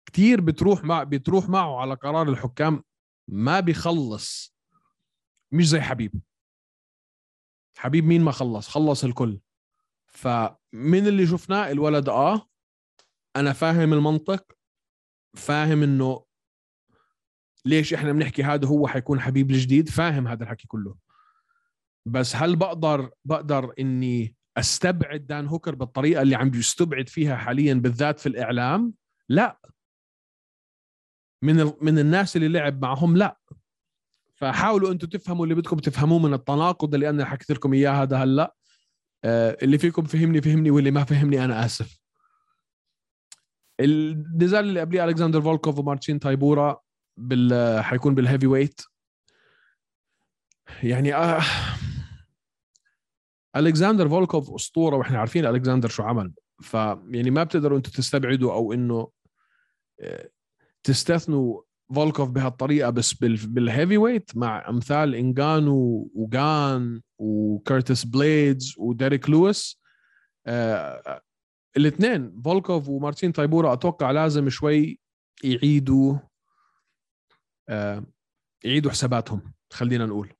[0.06, 2.84] كثير بتروح مع بتروح معه على قرار الحكام
[3.28, 4.56] ما بيخلص.
[5.52, 6.22] مش زي حبيب.
[7.78, 9.40] حبيب مين ما خلص؟ خلص الكل.
[10.06, 12.50] فمن اللي شفناه الولد آه
[13.36, 14.52] أنا فاهم المنطق
[15.36, 16.26] فاهم إنه
[17.68, 20.96] ليش إحنا بنحكي هذا هو حيكون حبيب الجديد؟ فاهم هذا الحكي كله.
[22.06, 28.20] بس هل بقدر بقدر إني أستبعد دان هوكر بالطريقة اللي عم بيستبعد فيها حاليا بالذات
[28.20, 28.94] في الإعلام؟
[29.30, 29.60] لا.
[31.42, 33.40] من من الناس اللي لعب معهم لا.
[34.36, 38.56] فحاولوا أنتم تفهموا اللي بدكم تفهموه من التناقض اللي أنا حكيت لكم إياه هذا هلا.
[39.24, 42.00] آه، اللي فيكم فهمني فهمني واللي ما فهمني أنا آسف.
[43.80, 46.82] النزال اللي قبليه ألكسندر فولكوف ومارتشين تايبورا
[47.18, 48.82] بال حيكون بال heavyweight
[50.84, 51.42] يعني آه
[53.56, 56.34] الكسندر فولكوف أسطورة وإحنا عارفين الكسندر شو عمل.
[56.62, 59.12] فيعني ما بتقدروا أنتم تستبعدوا أو إنه
[60.02, 60.30] آه،
[60.84, 61.62] تستثنوا
[61.96, 69.82] فولكوف بهالطريقة بس بال heavyweight مع أمثال انجانو وجان وكرتس بليدز وديريك لويس.
[70.46, 71.22] آه
[71.78, 75.00] الاثنين فولكوف ومارتين تايبورا أتوقع لازم شوي
[75.44, 76.27] يعيدوا آه
[78.64, 80.34] يعيدوا حساباتهم خلينا نقول.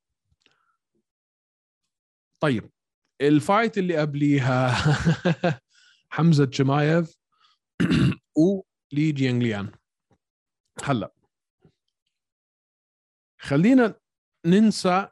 [2.40, 2.72] طيب
[3.22, 4.76] ال fight اللي قبليها
[6.10, 7.18] حمزة شمايف
[8.38, 9.72] ولي جيانغليان.
[10.84, 11.14] هلأ
[13.42, 14.00] خلينا
[14.46, 15.08] ننسى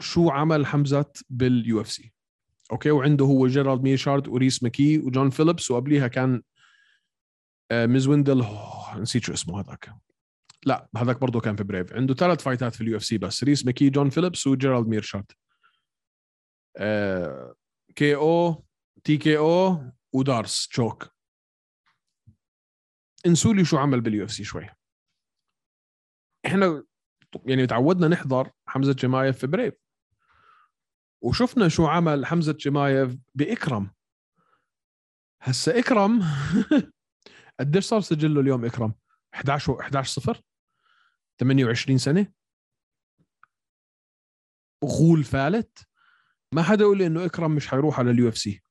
[0.00, 2.12] شو عمل حمزة بال UFC.
[2.72, 6.42] أوكي وعنده هو جيرالد ميشارد وريس ماكي وجون فيليبس وقبليها كان
[7.70, 8.46] آه، ميز ويندل
[8.96, 10.07] نسيت شو اسمه هذاك.
[10.66, 13.44] لا هذاك برضه كان في Brave عنده ثلاث فايتات في ال UFC بس.
[13.44, 15.32] ريس ماكي جون فيليبس وجيرالد ميرشارد.
[17.94, 19.82] KO TKO و
[20.12, 21.10] D'Arce choke.
[23.26, 24.66] انسوا لي شو عمل بال UFC شوي.
[26.46, 26.84] إحنا
[27.46, 29.74] يعني تعودنا نحضر حمزة شمايف في Brave
[31.22, 33.90] وشفنا شو عمل حمزة شمايف بإكرم.
[35.42, 36.22] هسا إكرم
[37.60, 38.94] قديش صار سجله اليوم إكرم؟
[39.34, 40.40] 11 11 0
[41.40, 42.32] 28 سنة.
[44.84, 45.78] غول فالت.
[46.54, 48.62] ما حدا يقول لي إنه اكرم مش حيروح على ال UFC.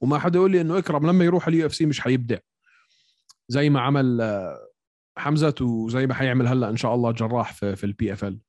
[0.00, 2.38] وما حدا يقول لي إنه اكرم لما يروح على ال UFC مش حيبدع
[3.48, 4.68] زي ما عمل آه،
[5.16, 8.40] حمزة وزي ما حيعمل هلأ إن شاء الله جراح في, في ال PFL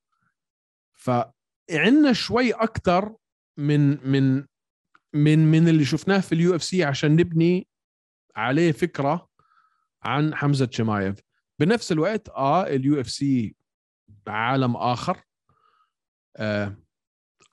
[0.93, 3.15] فعندنا شوي أكثر
[3.57, 4.45] من من
[5.13, 7.67] من من اللي شفناه في ال UFC عشان نبني
[8.35, 9.29] عليه فكرة
[10.03, 11.19] عن حمزة شمايف.
[11.59, 13.55] بنفس الوقت آه ال UFC
[14.31, 15.23] عالم آخر.
[16.37, 16.75] آه,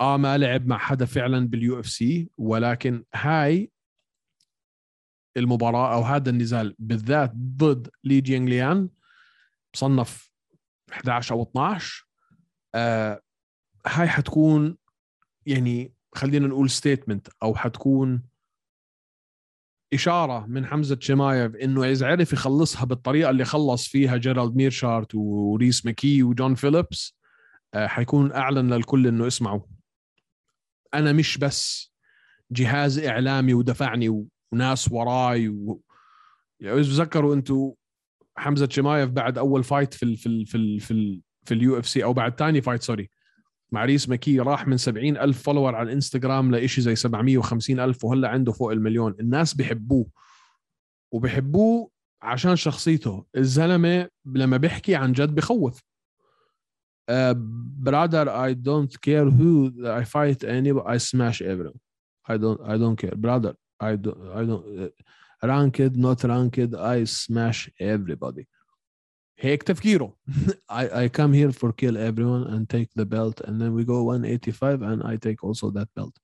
[0.01, 3.71] آه ما لعب مع حدا فعلا بال UFC ولكن هاي
[5.37, 8.89] المباراة أو هذا النزال بالذات ضد لي جينغ ليان
[9.75, 10.31] مصنف
[10.93, 12.09] 11 أو 12
[12.75, 13.23] آه
[13.87, 14.77] هاي حتكون
[15.47, 18.23] يعني خلينا نقول statement أو حتكون
[19.93, 25.87] اشاره من حمزه شمايف انه اذا عرف يخلصها بالطريقة اللي خلص فيها جيرالد ميرشارت وريس
[25.87, 27.19] ماكي وجون فيليبس
[27.75, 29.61] آه، حيكون اعلن للكل انه اسمعوا
[30.95, 31.93] أنا مش بس
[32.51, 35.83] جهاز اعلامي ودفعني وناس وراي و...
[36.61, 37.73] يعني تذكروا أنتم
[38.37, 42.05] حمزه شمايف بعد اول fight في ال في ال في ال في, في ال UFC
[42.05, 43.11] أو بعد ثاني fight sorry
[43.73, 48.29] مع ريس مكي راح من 70 ألف follower على الانستغرام لإشي زي 750 ألف وهلا
[48.29, 49.15] عنده فوق المليون.
[49.21, 50.07] الناس بيحبوه
[51.13, 51.91] وبيحبوه
[52.23, 53.25] عشان شخصيته.
[53.37, 55.83] الزلمة لما بيحكي عن جد بخوف.
[57.11, 61.81] Brother I don't care who I fight anybody I smash everyone.
[62.29, 63.17] I don't I don't care.
[63.17, 64.89] Brother I don't I don't uh,
[65.43, 68.47] ranked not ranked I smash everybody.
[69.41, 70.17] هيك تفكيره.
[70.73, 74.03] I, I come here for kill everyone and take the belt and then we go
[74.03, 76.19] 185 and I take also that belt.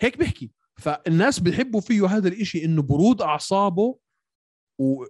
[0.00, 3.98] هيك بحكي فالناس بيحبوا فيه هذا الإشي إنه برود أعصابه
[4.78, 5.04] و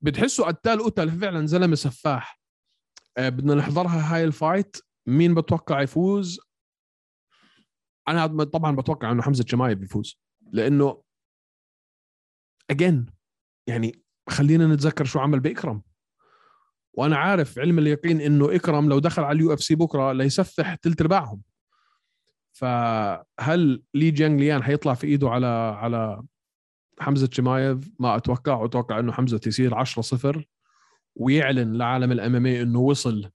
[0.00, 1.10] بتحسه قتال قتل.
[1.10, 2.40] فعلا زلمة سفاح.
[3.16, 4.76] آه بدنا نحضرها هاي ال fight.
[5.06, 6.40] مين بتوقع يفوز؟
[8.08, 10.20] أنا طبعا بتوقع إنه حمزة شمايف بيفوز.
[10.52, 11.02] لأنه
[12.70, 13.06] اجين
[13.70, 15.82] يعني خلينا نتذكر شو عمل باكرم
[16.92, 21.42] وأنا عارف علم اليقين إنه اكرم لو دخل على ال UFC بكرة ليسفح ثلث ارباعهم
[22.52, 25.46] فهل لي جيانغ ليان حيطلع في إيده على
[25.82, 26.22] على
[27.00, 28.64] حمزة شمايف؟ ما أتوقع.
[28.64, 30.44] أتوقع إنه حمزة يصير 10 0
[31.16, 33.30] ويعلن لعالم الام إنه وصل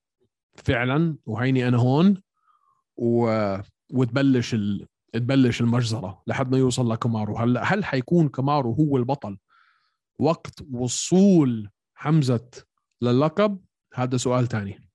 [0.55, 1.15] فعلا.
[1.25, 2.21] وهيني أنا هون.
[2.97, 3.57] و...
[3.93, 4.87] وتبلش ال...
[5.13, 7.37] تبلش المجزرة لحد ما يوصل لكمارو.
[7.37, 9.37] هلا هل حيكون كمارو هو البطل
[10.19, 12.49] وقت وصول حمزة
[13.01, 13.59] للقب؟
[13.93, 14.89] هذا سؤال تاني.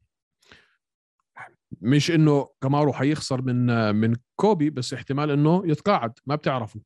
[1.80, 6.80] مش إنه كمارو حيخسر من من كولبي بس احتمال إنه يتقاعد ما بتعرفوا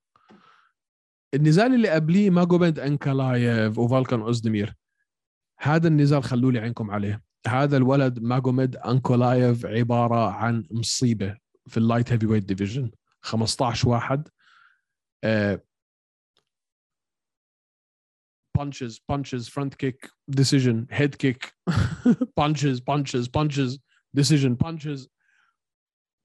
[1.35, 4.75] النزال اللي قبليه ماجوميد انكلايف وفالكان أوزدمير.
[5.61, 7.23] هذا النزال خلوا لي عينكم عليه.
[7.47, 12.91] هذا الولد ماجوميد انكولايف عبارة عن مصيبة في ال light heavyweight division
[13.23, 14.29] 15 واحد
[18.59, 19.99] punches punches front kick
[20.41, 21.41] decision head kick
[22.41, 23.79] punches punches punches
[24.17, 25.09] decision punches.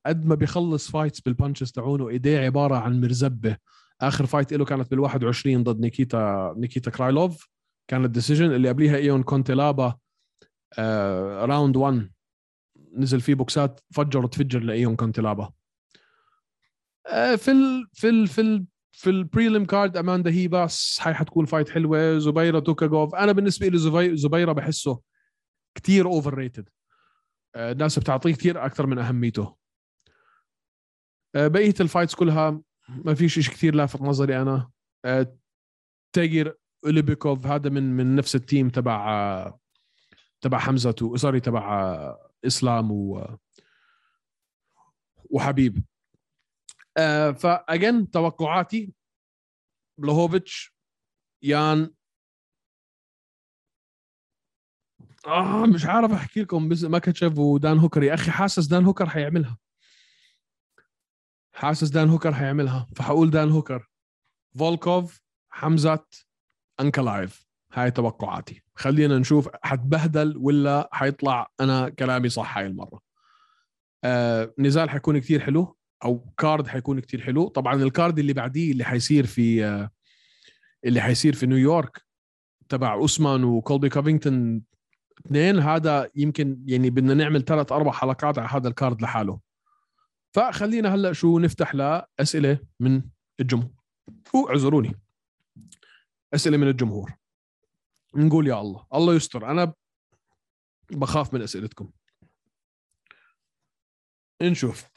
[0.05, 3.57] قد ما بيخلص fights بال punches تاعونه إيديه عبارة عن مرزبة.
[4.01, 7.49] آخر fight له كانت بال 21 ضد نيكيتا نيكيتا كرايلوف.
[7.87, 9.97] كانت decision اللي قبليها إيون كونتيلابا
[10.79, 12.11] آه round 1
[12.93, 15.51] نزل فيه بوكسات فجر تفجر لإيون كونتيلابا.
[17.07, 18.41] آه في ال في ال في
[18.91, 22.17] في ال prelim card اماندا ريباس حتكون fight حلوة.
[22.17, 25.01] زبيرة توكاغوف أنا بالنسبة لي زبيرة بحسه
[25.75, 26.69] كثير overrated
[27.55, 29.55] الناس بتعطيه كثير أكثر من أهميته.
[31.35, 34.69] آه، بقية ال fights كلها ما في شيء كثير لافت نظري أنا.
[35.05, 35.37] آه،
[36.13, 39.53] تاجر اوليبيكوف هذا من من نفس ال team تبع
[40.41, 43.37] تبع حمزة sorry تبع إسلام و
[45.29, 45.83] وحبيب.
[46.97, 48.93] آه فاجن توقعاتي
[49.97, 50.75] بلوهوفيتش
[51.43, 51.93] يان.
[55.27, 58.03] آه مش عارف أحكي لكم بس ماكاتشيف ودان هوكر.
[58.03, 59.57] يا أخي حاسس دان هوكر حيعملها.
[61.53, 62.87] حاسس دان هوكر حيعملها.
[62.95, 63.89] فحقول دان هوكر.
[64.59, 66.05] فولكوف حمزة
[66.79, 67.49] أنكلايف.
[67.73, 68.63] هاي توقعاتي.
[68.75, 73.01] خلينا نشوف حتبهدل ولا حيطلع أنا كلامي صح هاي المرة.
[74.03, 75.78] آه نزال حيكون كثير حلو.
[76.05, 77.47] أو card حيكون كتير حلو.
[77.47, 79.89] طبعا ال card اللي بعديه اللي حيصير في
[80.85, 82.05] اللي حيصير في نيويورك
[82.69, 84.63] تبع أوسمان وكولبي كافينغتون
[85.25, 89.39] اثنين هذا يمكن يعني بدنا نعمل ثلاث أربع حلقات على هذا ال card لحاله.
[90.31, 93.01] فخلينا هلأ شو نفتح لاسئله من
[93.39, 93.71] الجمهور.
[94.49, 94.99] اعذروني.
[96.33, 97.13] أسئلة من الجمهور.
[98.15, 98.85] نقول يا الله.
[98.93, 99.51] الله يستر.
[99.51, 99.73] أنا
[100.91, 101.91] بخاف من أسئلتكم.
[104.41, 104.89] نشوف.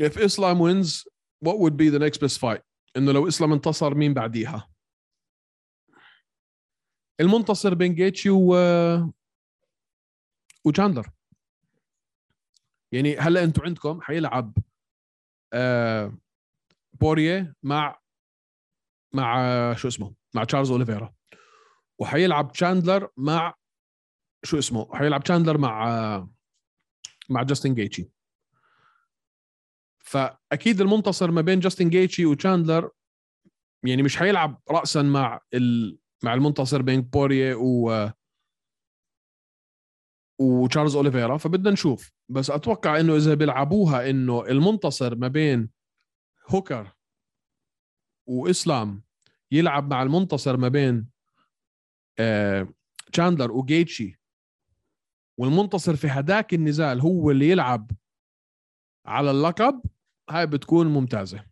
[0.00, 1.06] If Islam wins
[1.40, 2.62] what would be the next best fight?
[2.96, 4.68] إنه لو اسلام انتصر مين بعديها؟
[7.20, 8.54] المنتصر بين جيتشي و
[10.64, 11.10] وشاندلر
[12.92, 14.58] يعني هلا أنتم عندكم حيلعب
[15.52, 16.18] آه
[16.92, 18.00] بورييه مع
[19.14, 21.14] مع شو اسمه؟ مع تشارلز أوليفيرا.
[21.98, 23.54] وحيلعب تشاندلر مع
[24.44, 26.28] شو اسمه؟ حيلعب تشاندلر مع
[27.30, 28.10] مع جاستن جيتشي.
[30.12, 32.90] فأكيد المنتصر ما بين جاستن جيتشي وتشاندلر
[33.86, 35.98] يعني مش حيلعب راسا مع ال...
[36.24, 38.08] مع المنتصر بين بوريه و
[40.40, 42.12] وتشارلز أوليفيرا فبدنا نشوف.
[42.28, 45.70] بس أتوقع إنه إذا بيلعبوها إنه المنتصر ما بين
[46.48, 46.92] هوكر
[48.28, 49.02] وإسلام
[49.52, 51.08] يلعب مع المنتصر ما بين
[52.18, 52.68] آه
[53.12, 54.20] تشاندلر وجيتشي.
[55.38, 57.90] والمنتصر في هداك النزال هو اللي يلعب
[59.06, 59.82] على اللقب.
[60.30, 61.44] هاي بتكون ممتازة.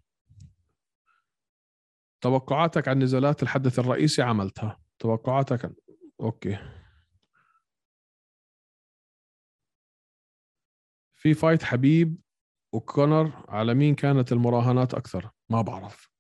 [2.20, 4.80] توقعاتك عن نزالات الحدث الرئيسي عملتها.
[4.98, 5.74] توقعاتك عن...
[6.20, 6.58] okay.
[11.14, 12.16] في fight حبيب
[12.72, 16.10] وكونر على مين كانت المراهنات أكثر؟ ما بعرف.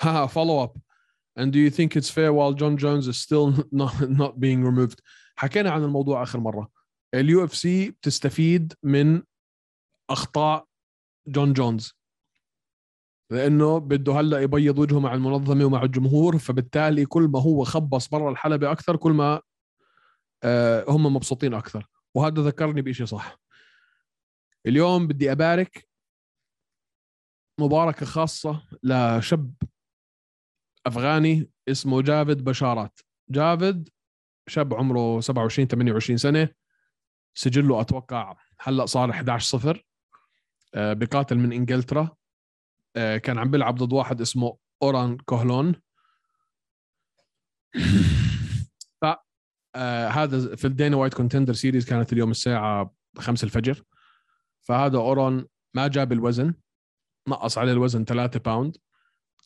[0.00, 0.78] ها follow up.
[1.36, 5.00] And do you think it's fair while Jon Jones is still not, not being removed?
[5.36, 6.79] حكينا عن الموضوع آخر مرة.
[7.14, 9.22] ال UFC بتستفيد من
[10.10, 10.66] أخطاء
[11.26, 12.00] جون جونز
[13.30, 18.30] لأنه بده هلأ يبيض وجهه مع المنظمة ومع الجمهور فبالتالي كل ما هو خبص برا
[18.30, 19.40] الحلبة أكثر كل ما
[20.44, 21.86] آه، هم مبسوطين أكثر.
[22.14, 23.38] وهذا ذكرني بشيء صح.
[24.66, 25.88] اليوم بدي أبارك
[27.60, 29.54] مباركة خاصة لشاب
[30.86, 33.00] أفغاني اسمه جافد بشارات.
[33.30, 33.88] جافد
[34.48, 36.59] شاب عمره 27 28 سنة.
[37.34, 39.84] سجله أتوقع هلأ صار 11 صفر
[40.74, 42.16] آه، بقاتل من إنجلترا
[42.96, 45.74] آه، كان عم بيلعب ضد واحد اسمه أوران كوهلون.
[49.00, 49.04] ف
[49.74, 53.82] آه، هذا في الدينا وايت Contender Series كانت اليوم الساعة 5 الفجر.
[54.60, 56.54] فهذا أوران ما جاب الوزن
[57.28, 58.76] نقص عليه الوزن 3 باوند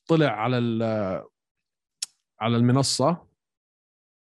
[0.07, 0.57] طلع على
[2.41, 3.34] على المنصة.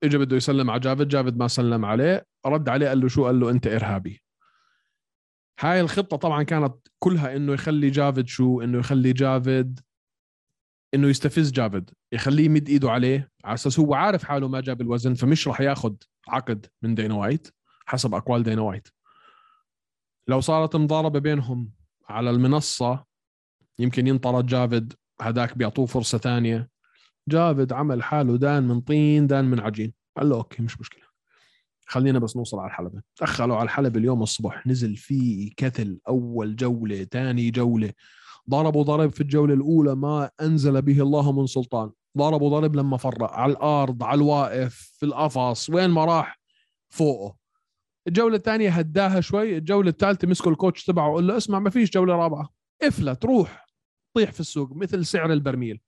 [0.02, 2.26] اجى بده يسلم على جافد جافد ما سلم عليه.
[2.46, 4.22] رد عليه قال له شو؟ قال له أنت إرهابي.
[5.60, 9.80] هاي الخطة طبعا كانت كلها إنه يخلي جافد شو؟ إنه يخلي جافد
[10.94, 13.30] إنه يستفز جافد يخليه يمد إيده عليه.
[13.44, 15.94] على أساس هو عارف حاله ما جاب الوزن فمش راح ياخذ
[16.28, 17.48] عقد من دينا وايت
[17.86, 18.88] حسب أقوال دينا وايت.
[20.28, 21.72] لو صارت مضاربة بينهم
[22.08, 23.04] على المنصة
[23.78, 26.70] يمكن ينطرد جافد هداك بيعطوه فرصة ثانية.
[27.28, 29.92] جافد عمل حاله دان من طين دان من عجين.
[30.16, 31.04] قال له أوكي مش مشكلة.
[31.86, 33.02] خلينا بس نوصل على الحلبة.
[33.20, 34.66] دخلوا على الحلبة اليوم الصبح.
[34.66, 37.92] نزل فيه كتل أول جولة ثاني جولة.
[38.50, 41.90] ضربوا ضرب في الجولة الأولى ما أنزل به الله من سلطان.
[42.18, 43.32] ضربوا ضرب لما فرق.
[43.32, 45.70] على الأرض على الواقف في القفص.
[45.70, 46.40] وين ما راح؟
[46.88, 47.36] فوقه.
[48.06, 49.56] الجولة الثانية هداها شوي.
[49.56, 52.48] الجولة الثالثة مسكوا الكوتش تبعه وقال له اسمع ما فيش جولة رابعة.
[52.82, 53.66] افلت روح
[54.14, 55.80] طيح في السوق مثل سعر البرميل.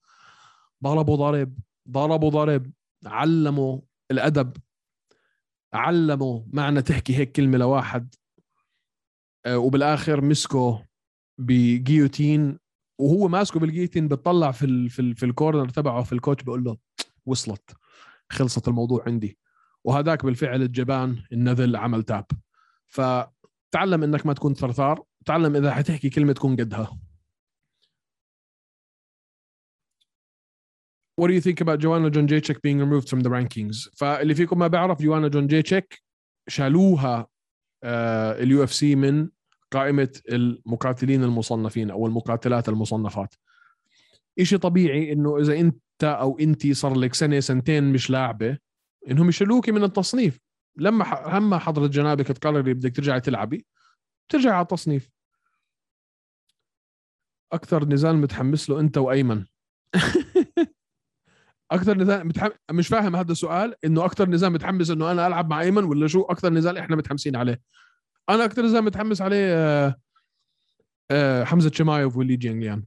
[0.82, 2.72] ضربوا ضرب ضربوا ضرب
[3.06, 4.56] علموا الأدب
[5.74, 8.14] علموا معنى تحكي هيك كلمة لواحد.
[9.46, 10.86] آه، وبالآخر مسكه
[11.38, 12.58] بجيوتين
[13.00, 16.76] وهو ماسكه بالجيوتين بتطلع في ال في, ال في الكورنر تبعه في الكوتش بيقول له
[17.26, 17.76] وصلت
[18.30, 19.38] خلصت الموضوع عندي.
[19.84, 22.26] وهذاك بالفعل الجبان النذل عمل تاب.
[22.86, 26.98] فتعلم إنك ما تكون ثرثار تعلم إذا حتحكي كلمة تكون قدها.
[31.16, 33.88] What do you think about Joanna Jedrzejczyk being removed from the rankings?
[33.96, 36.02] فاللي فيكم ما بيعرف جوانا يندجيتشيك
[36.48, 37.26] شالوها
[37.84, 39.28] ال UFC من
[39.72, 43.34] قائمة المقاتلين المصنفين أو المقاتلات المصنفات.
[44.38, 48.58] إشي طبيعي إنه إذا أنت أو انت صار لك سنة سنتين مش لاعبة
[49.10, 50.40] إنهم يشيلوكي من التصنيف.
[50.76, 53.66] لما لما حضرة جنابك تقرري بدك ترجعي تلعبي
[54.28, 55.10] ترجعي على التصنيف.
[57.52, 59.44] أكثر نزال متحمس له أنت وأيمن.
[61.74, 62.50] أكثر نزال متحم...
[62.70, 66.22] مش فاهم هذا السؤال إنه أكثر نزال متحمس إنه أنا ألعب مع إيمن ولا شو؟
[66.22, 67.60] أكثر نزال إحنا متحمسين عليه.
[68.30, 69.94] أنا أكثر نزال متحمس عليه آه
[71.10, 72.84] آه حمزة شمايوف واللي جينغيان.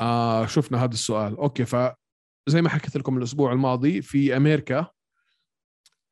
[0.00, 1.36] آه شفنا هذا السؤال.
[1.36, 1.76] okay ف
[2.48, 4.90] زي ما حكيت لكم الأسبوع الماضي في أمريكا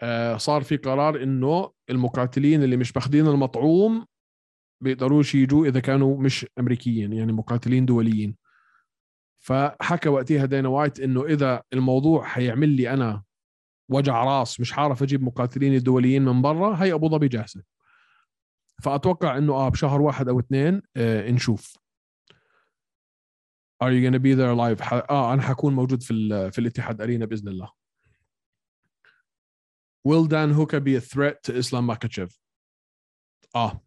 [0.02, 4.06] آه، صار في قرار إنه المقاتلين اللي مش باخذين المطعوم
[4.80, 8.36] بيقدروش يجوا إذا كانوا مش أمريكيين يعني مقاتلين دوليين.
[9.44, 13.22] فحكى وقتها دينا وايت إنه إذا الموضوع حيعمل لي أنا
[13.88, 17.62] وجع راس مش عارف أجيب مقاتلين الدوليين من برا هي أبو ظبي جاهزة
[18.82, 21.76] فأتوقع إنه آه بشهر واحد أو اثنين آه نشوف
[23.84, 24.92] Are you gonna be there live؟ ح...
[24.92, 26.50] آه أنا حكون موجود في.
[26.52, 27.70] في الاتحاد Arena بإذن الله.
[30.08, 32.38] Will Dan Hooker be a threat to Islam Makhachev؟
[33.56, 33.83] آه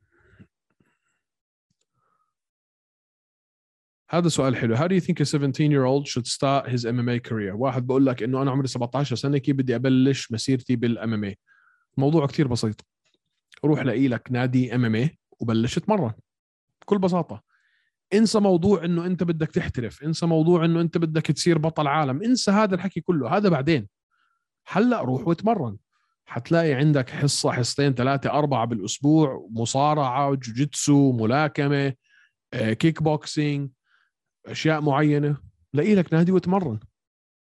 [4.09, 4.77] هذا سؤال حلو.
[4.77, 8.05] How do you think a 17 year old should start his MMA career؟ واحد بقول
[8.05, 11.33] لك إنه أنا عمري 17 سنة كيف بدي أبلش مسيرتي بال MMA
[11.97, 12.85] الموضوع كثير بسيط.
[13.65, 15.09] روح لاقي لك نادي MMA
[15.39, 16.13] وبلش اتمرن.
[16.81, 17.43] بكل بساطة.
[18.13, 22.51] انسى موضوع إنه أنت بدك تحترف انسى موضوع إنه أنت بدك تصير بطل عالم انسى
[22.51, 23.87] هذا الحكي كله هذا بعدين
[24.67, 25.77] هلأ روح واتمرن
[26.25, 31.93] حتلاقي عندك حصة حصتين ثلاثة أربعة بالأسبوع مصارعة جوجيتسو ملاكمة
[32.53, 33.69] كيك بوكسينج
[34.47, 35.37] أشياء معينة
[35.73, 36.79] لاقي لك نادي وتمرن.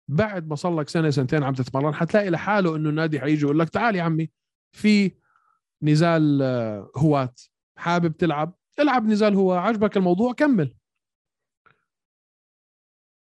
[0.09, 3.69] بعد ما صار لك سنة سنتين عم تتمرن حتلاقي لحاله إنه النادي حيجي يقول لك
[3.69, 4.31] تعال يا عمي
[4.73, 5.13] في
[5.83, 6.43] نزال
[6.97, 7.35] هواة.
[7.79, 10.75] حابب تلعب؟ العب نزال هو عجبك الموضوع؟ كمل.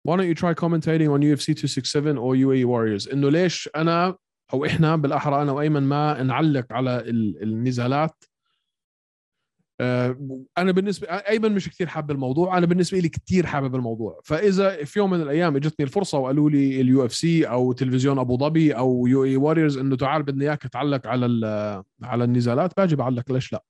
[0.08, 4.18] Why don't you try commentating on UFC 267 or UAE Warriors إنه ليش أنا
[4.54, 7.10] أو إحنا بالأحرى أنا وأيمن ما نعلق على
[7.44, 8.24] النزالات
[9.82, 14.20] أنا بالنسبة أيمن مش كثير حابب الموضوع أنا بالنسبة لي كثير حابب الموضوع.
[14.24, 18.74] فإذا في يوم من الأيام إجتني الفرصة وقالوا لي ال UFC أو تلفزيون أبو ظبي
[18.74, 23.64] أو UAE Warriors إنه تعال بدنا إياك تعلق على على النزالات باجي بعلق ليش لا.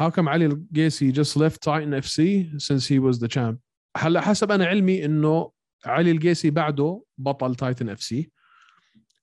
[0.00, 0.48] How come Ali
[0.78, 2.18] Qaisi just left Titan FC
[2.58, 3.58] since he was the champ?
[3.96, 5.50] هلأ حسب أنا علمي إنه
[5.86, 8.30] علي القيسي بعده بطل Titan FC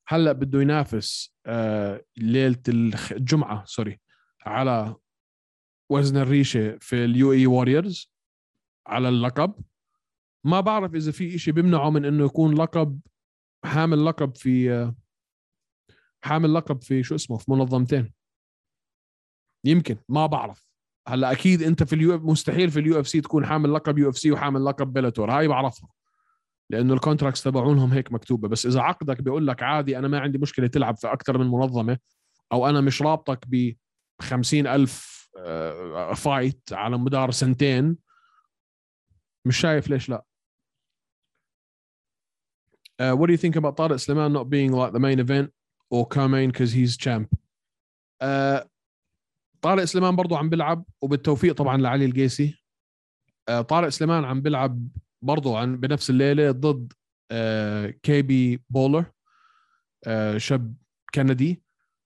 [0.08, 4.00] هلأ بده ينافس آه ليلة الجمعة sorry
[4.46, 4.96] على
[5.90, 8.12] وزن الريشة في ال UAE Warriors
[8.88, 9.54] على اللقب.
[10.44, 13.00] ما بعرف إذا في إشي بيمنعه من إنه يكون لقب
[13.66, 14.92] حامل لقب في
[16.24, 18.14] حامل لقب في شو اسمه في منظمتين.
[19.66, 20.68] يمكن ما بعرف.
[21.08, 24.66] هلأ أكيد أنت في ال U مستحيل في ال UFC تكون حامل لقب UFC وحامل
[24.66, 25.90] لقب Bellator هاي بعرفها.
[26.70, 28.48] لأنه ال contracts تبعونهم هيك مكتوبة.
[28.48, 31.98] بس إذا عقدك بيقول لك عادي أنا ما عندي مشكلة تلعب في أكثر من منظمة
[32.52, 33.74] أو أنا مش رابطك ب
[34.68, 35.30] ألف
[36.16, 37.98] fight على مدار سنتين.
[39.48, 40.26] مش شايف ليش لا.
[43.02, 45.50] Uh, what do you think about طارق سليمان not being like the main event
[45.90, 47.28] or co-main because he's champ?
[48.24, 48.68] Uh,
[49.62, 52.64] طارق سليمان برضو عم بيلعب وبالتوفيق طبعا لعلي القيسي.
[53.50, 54.88] آه، طارق سليمان عم بيلعب
[55.22, 56.94] برضو عن بنفس الليلة ضد
[58.04, 59.06] كي بي بولر
[60.38, 60.76] شاب
[61.14, 61.64] كندي.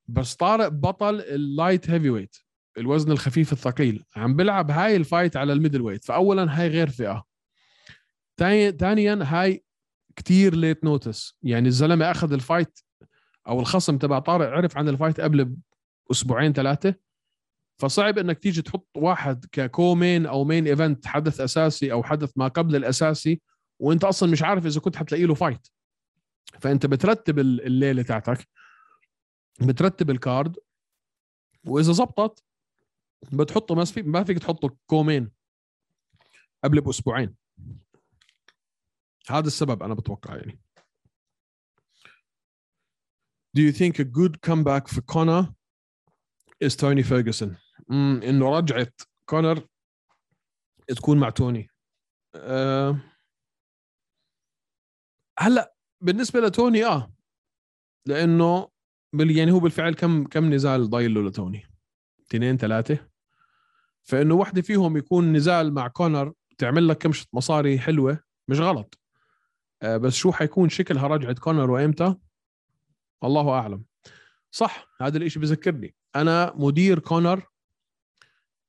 [0.07, 2.35] بس طارق بطل ال light heavyweight
[2.77, 4.03] الوزن الخفيف الثقيل.
[4.15, 6.05] عم بيلعب هاي ال fight على ال middleweight.
[6.05, 7.23] فاولا هاي غير فئة.
[8.79, 9.63] ثانيا هاي
[10.15, 12.79] كتير late notice يعني الزلمة أخذ ال fight
[13.47, 15.55] أو الخصم تبع طارق عرف عن ال fight قبل
[16.11, 16.95] أسبوعين ثلاثة.
[17.81, 22.47] فصعب إنك تيجي تحط واحد ك co-main أو main event حدث أساسي أو حدث ما
[22.47, 23.41] قبل الأساسي
[23.79, 25.67] وأنت أصلا مش عارف إذا كنت حتلاقي له fight
[26.59, 28.47] فأنت بترتب الليلة تاعتك.
[29.61, 30.57] بترتب ال card
[31.67, 32.43] وإذا زبطت
[33.33, 35.31] بتحطه ما فيك ما فيك تحطه co-main
[36.63, 37.35] قبل بأسبوعين.
[39.29, 40.61] هذا السبب أنا بتوقع يعني.
[43.57, 45.55] Do you think a good comeback for Connor
[46.59, 47.55] is Tony Ferguson?
[47.89, 48.91] مم إنه رجعه
[49.29, 49.67] كونر
[50.87, 51.69] تكون مع توني
[52.35, 52.99] أه
[55.39, 57.13] هلأ بالنسبة لتوني آه
[58.05, 58.71] لأنه
[59.19, 61.63] يعني هو بالفعل كم كم نزال ضايل له لتوني؟
[62.27, 62.97] اثنين ثلاثة.
[64.03, 68.99] فإنه واحدة فيهم يكون نزال مع كونر تعمل لك كمشة مصاري حلوة مش غلط.
[69.81, 72.15] أه بس شو حيكون شكلها رجعة كونر وإمتى؟
[73.23, 73.83] الله أعلم.
[74.51, 75.95] صح هذا الإشي بذكرني.
[76.15, 77.43] أنا مدير كونر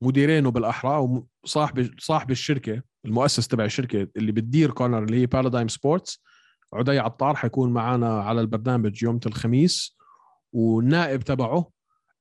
[0.02, 6.22] مديرينه بالأحرى وصاحب صاحب الشركة المؤسس تبع الشركة اللي بتدير كونر اللي هي Paradigm Sports
[6.72, 9.96] عدي عطار حيكون معنا على البرنامج يوم الخميس.
[10.56, 11.70] والنائب تبعه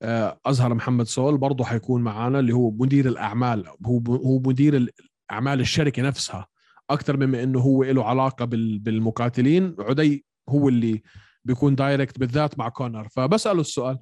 [0.01, 4.93] آه، أزهر محمد سول برضه حيكون معنا اللي هو مدير الأعمال هو هو مدير
[5.31, 6.47] أعمال الشركة نفسها.
[6.89, 11.01] أكثر مما إنه هو له علاقة بالمقاتلين عدي هو اللي
[11.45, 13.09] بيكون direct بالذات مع كونر.
[13.09, 13.99] فبسأله السؤال.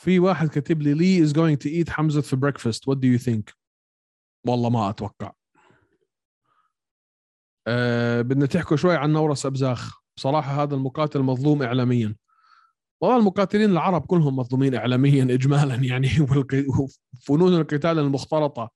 [0.00, 3.18] في واحد كاتب لي Lee is going to eat حمزه for breakfast what do you
[3.18, 3.52] think
[4.46, 5.32] والله ما أتوقع.
[7.66, 9.99] أه بدنا تحكوا شوي عن نورس أبزاخ.
[10.16, 12.16] بصراحة هذا المقاتل مظلوم اعلاميا.
[13.00, 16.08] والله المقاتلين العرب كلهم مظلومين اعلاميا اجمالا يعني
[17.18, 18.70] وفنون القتال المختلطة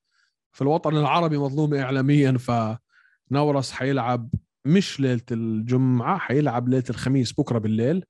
[0.51, 4.29] في الوطن العربي مظلوم اعلاميا فنورس حيلعب
[4.65, 8.05] مش ليلة الجمعة حيلعب ليلة الخميس بكرة بالليل.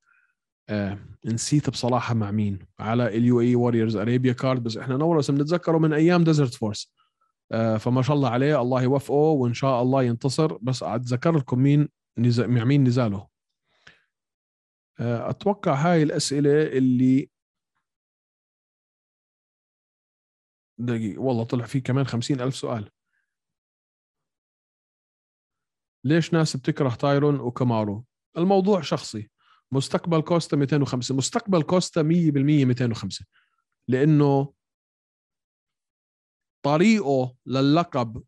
[0.70, 2.60] آه نسيت بصراحة مع مين.
[2.80, 6.94] على ال UAE Warriors Arabia card بس إحنا نورس بنتذكره من أيام Desert Force
[7.52, 10.58] آه فما شاء الله عليه الله يوفقه وإن شاء الله ينتصر.
[10.62, 12.48] بس أتذكر لكم مين؟ نزا...
[12.48, 13.28] مع مين نزاله.
[15.00, 17.30] آه أتوقع هاي الأسئلة اللي
[20.78, 22.92] دقيقة والله طلع في كمان خمسين ألف سؤال.
[26.04, 28.06] ليش ناس بتكره تايرون وكامارو؟
[28.38, 29.30] الموضوع شخصي.
[29.72, 32.06] مستقبل كوستا 205 مستقبل كوستا 100%
[32.66, 33.26] 205
[33.88, 34.54] لأنه
[36.66, 38.24] طريقه للقب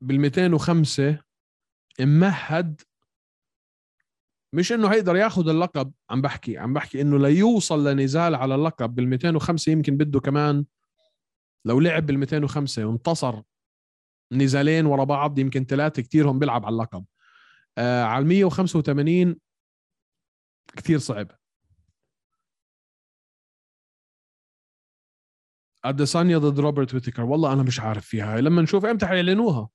[0.00, 1.22] بال 205
[2.00, 2.80] ممهد
[4.52, 9.08] مش إنه هيقدر ياخذ اللقب عم بحكي عم بحكي إنه ليوصل لنزال على اللقب بال
[9.08, 10.64] 205 يمكن بده كمان
[11.64, 13.42] لو لعب بال 205 وانتصر
[14.32, 17.04] نزالين ورا بعض يمكن ثلاثة كثيرهم بيلعب على اللقب.
[17.78, 19.36] آه على ال 185
[20.76, 21.28] كثير صعب.
[25.84, 29.68] اديسانيا ضد روبرت ويتكر والله أنا مش عارف فيها لما نشوف إمتى حيعلنوها؟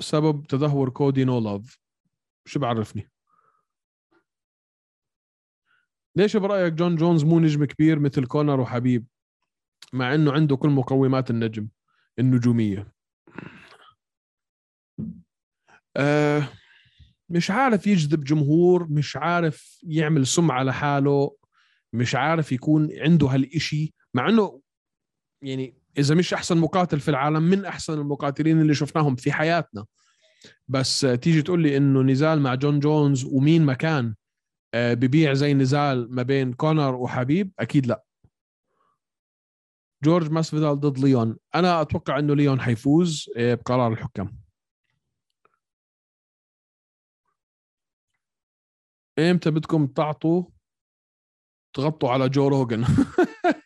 [0.00, 1.78] سبب تدهور Cody No Love.
[2.46, 3.10] شو بعرفني؟
[6.16, 9.06] ليش برأيك جون جونز مو نجم كبير مثل كونر وحبيب؟
[9.92, 11.68] مع إنه عنده كل مقومات النجم
[12.18, 12.92] النجومية.
[15.96, 16.48] أه
[17.28, 21.36] مش عارف يجذب جمهور مش عارف يعمل سمعة لحاله
[21.92, 23.94] مش عارف يكون عنده هالإشي.
[24.14, 24.62] مع إنه
[25.42, 29.86] يعني إذا مش أحسن مقاتل في العالم من أحسن المقاتلين اللي شفناهم في حياتنا.
[30.68, 34.14] بس تيجي تقول لي إنه نزال مع جون جونز ومين مكان
[34.74, 38.04] آه، ببيع زي نزال ما بين كونر وحبيب؟ أكيد لا.
[40.04, 41.36] جورج ماسفيدال ضد ليون.
[41.54, 44.40] أنا أتوقع إنه ليون حيفوز آه، بقرار الحكام.
[49.18, 50.44] إمتى بدكم تعطوا؟
[51.72, 52.84] تغطوا على Joe Rogan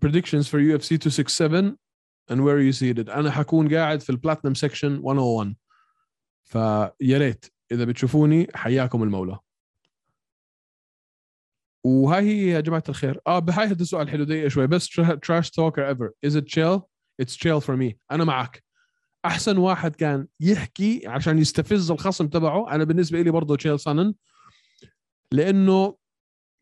[0.00, 1.76] predictions for UFC 267
[2.30, 5.54] and where you seated أنا حكون قاعد في ال platinum section 101
[6.44, 9.38] فيا ريت إذا بتشوفوني حياكم المولى.
[11.84, 13.20] وهاي هي يا جماعة الخير.
[13.26, 14.66] آه بهاي هذا السؤال حلو دقيقة شوي.
[14.66, 14.88] best
[15.22, 16.80] trash talker ever is it Chael
[17.20, 18.64] it's Chael for me أنا معك
[19.24, 24.14] أحسن واحد كان يحكي عشان يستفز الخصم تبعه أنا بالنسبة لي برضه Chael Sonnen
[25.32, 25.96] لأنه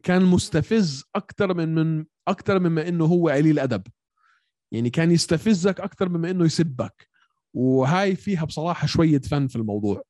[0.04, 3.82] كان مستفز أكثر من من أكثر مما إنه هو قليل ادب
[4.72, 7.08] يعني كان يستفزك أكثر مما إنه يسبك.
[7.54, 10.02] وهاي فيها بصراحة شوية فن في الموضوع.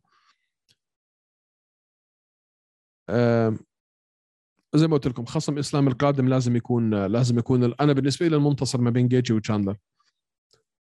[4.75, 8.81] زي ما قلت لكم خصم إسلام القادم لازم يكون لازم يكون أنا بالنسبة لي المنتصر
[8.81, 9.77] ما بين جيجي وتشاندلر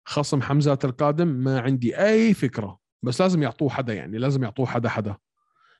[0.04, 2.78] خصم حمزات القادم ما عندي أي فكرة.
[3.02, 5.16] بس لازم يعطوه حدا يعني لازم يعطوه حدا حدا.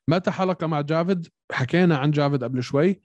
[0.09, 3.01] متى حلقة مع جافد؟ حكينا عن جافد قبل شوي.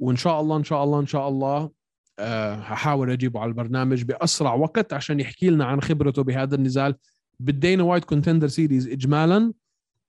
[0.00, 1.70] وإن شاء الله إن شاء الله إن شاء الله
[2.18, 6.94] أه هحاول أجيبه على البرنامج بأسرع وقت عشان يحكي لنا عن خبرته بهذا النزال.
[7.40, 9.52] بال Dana White Contender Series اجمالا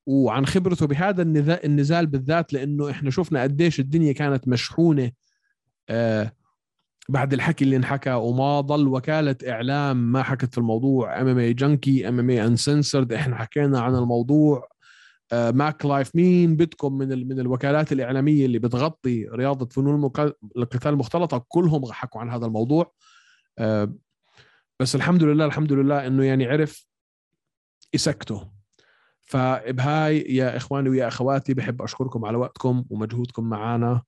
[0.06, 1.22] وعن خبرته بهذا
[1.66, 5.12] النزال بالذات لأنه إحنا شفنا قديش الدنيا كانت مشحونة
[5.90, 6.32] أه
[7.10, 11.22] بعد الحكي اللي انحكى وما ضل وكالة إعلام ما حكت في الموضوع.
[11.22, 12.56] ام ام اي جنكي ام ام اي
[13.16, 14.68] إحنا حكينا عن الموضوع.
[15.34, 20.12] ماك لايف مين بدكم من من الوكالات الإعلامية اللي بتغطي رياضة فنون
[20.58, 22.92] القتال المختلطة؟ كلهم حكوا عن هذا الموضوع.
[23.60, 23.94] آه،
[24.80, 26.88] بس الحمد لله الحمد لله إنه يعني عرف
[27.94, 28.52] يسكته
[29.22, 34.02] فبهاي يا إخواني ويا أخواتي بحب أشكركم على وقتكم ومجهودكم معنا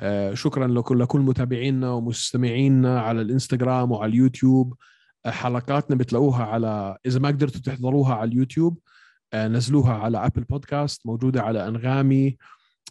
[0.00, 4.74] آه، شكرا لكل لكل متابعينا ومستمعينا على الإنستغرام وعلى اليوتيوب.
[5.26, 8.80] آه، حلقاتنا بتلاقوها على إذا ما قدرتوا تحضروها على اليوتيوب آه،
[9.34, 12.36] نزلوها على Apple Podcast موجودة على أنغامي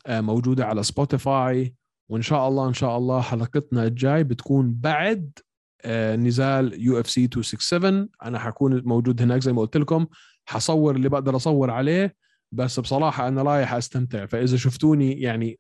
[0.10, 1.76] موجودة على سبوتيفاي
[2.10, 5.32] وإن شاء الله إن شاء الله حلقتنا الجاي بتكون بعد
[6.16, 10.06] نزال UFC 267 أنا حكون موجود هناك زي ما قلت لكم.
[10.46, 12.16] حصور اللي بقدر أصور عليه
[12.52, 14.26] بس بصراحة أنا رايح أستمتع.
[14.26, 15.58] فإذا شفتوني يعني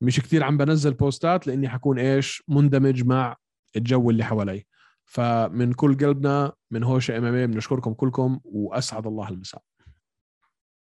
[0.00, 3.36] مش كثير عم بنزل بوستات لإني حكون إيش؟ مندمج مع
[3.76, 4.66] الجو اللي حوالي.
[5.04, 9.62] فمن كل قلبنا من هوشة إم إم بنشكركم كلكم وأسعد الله المساء.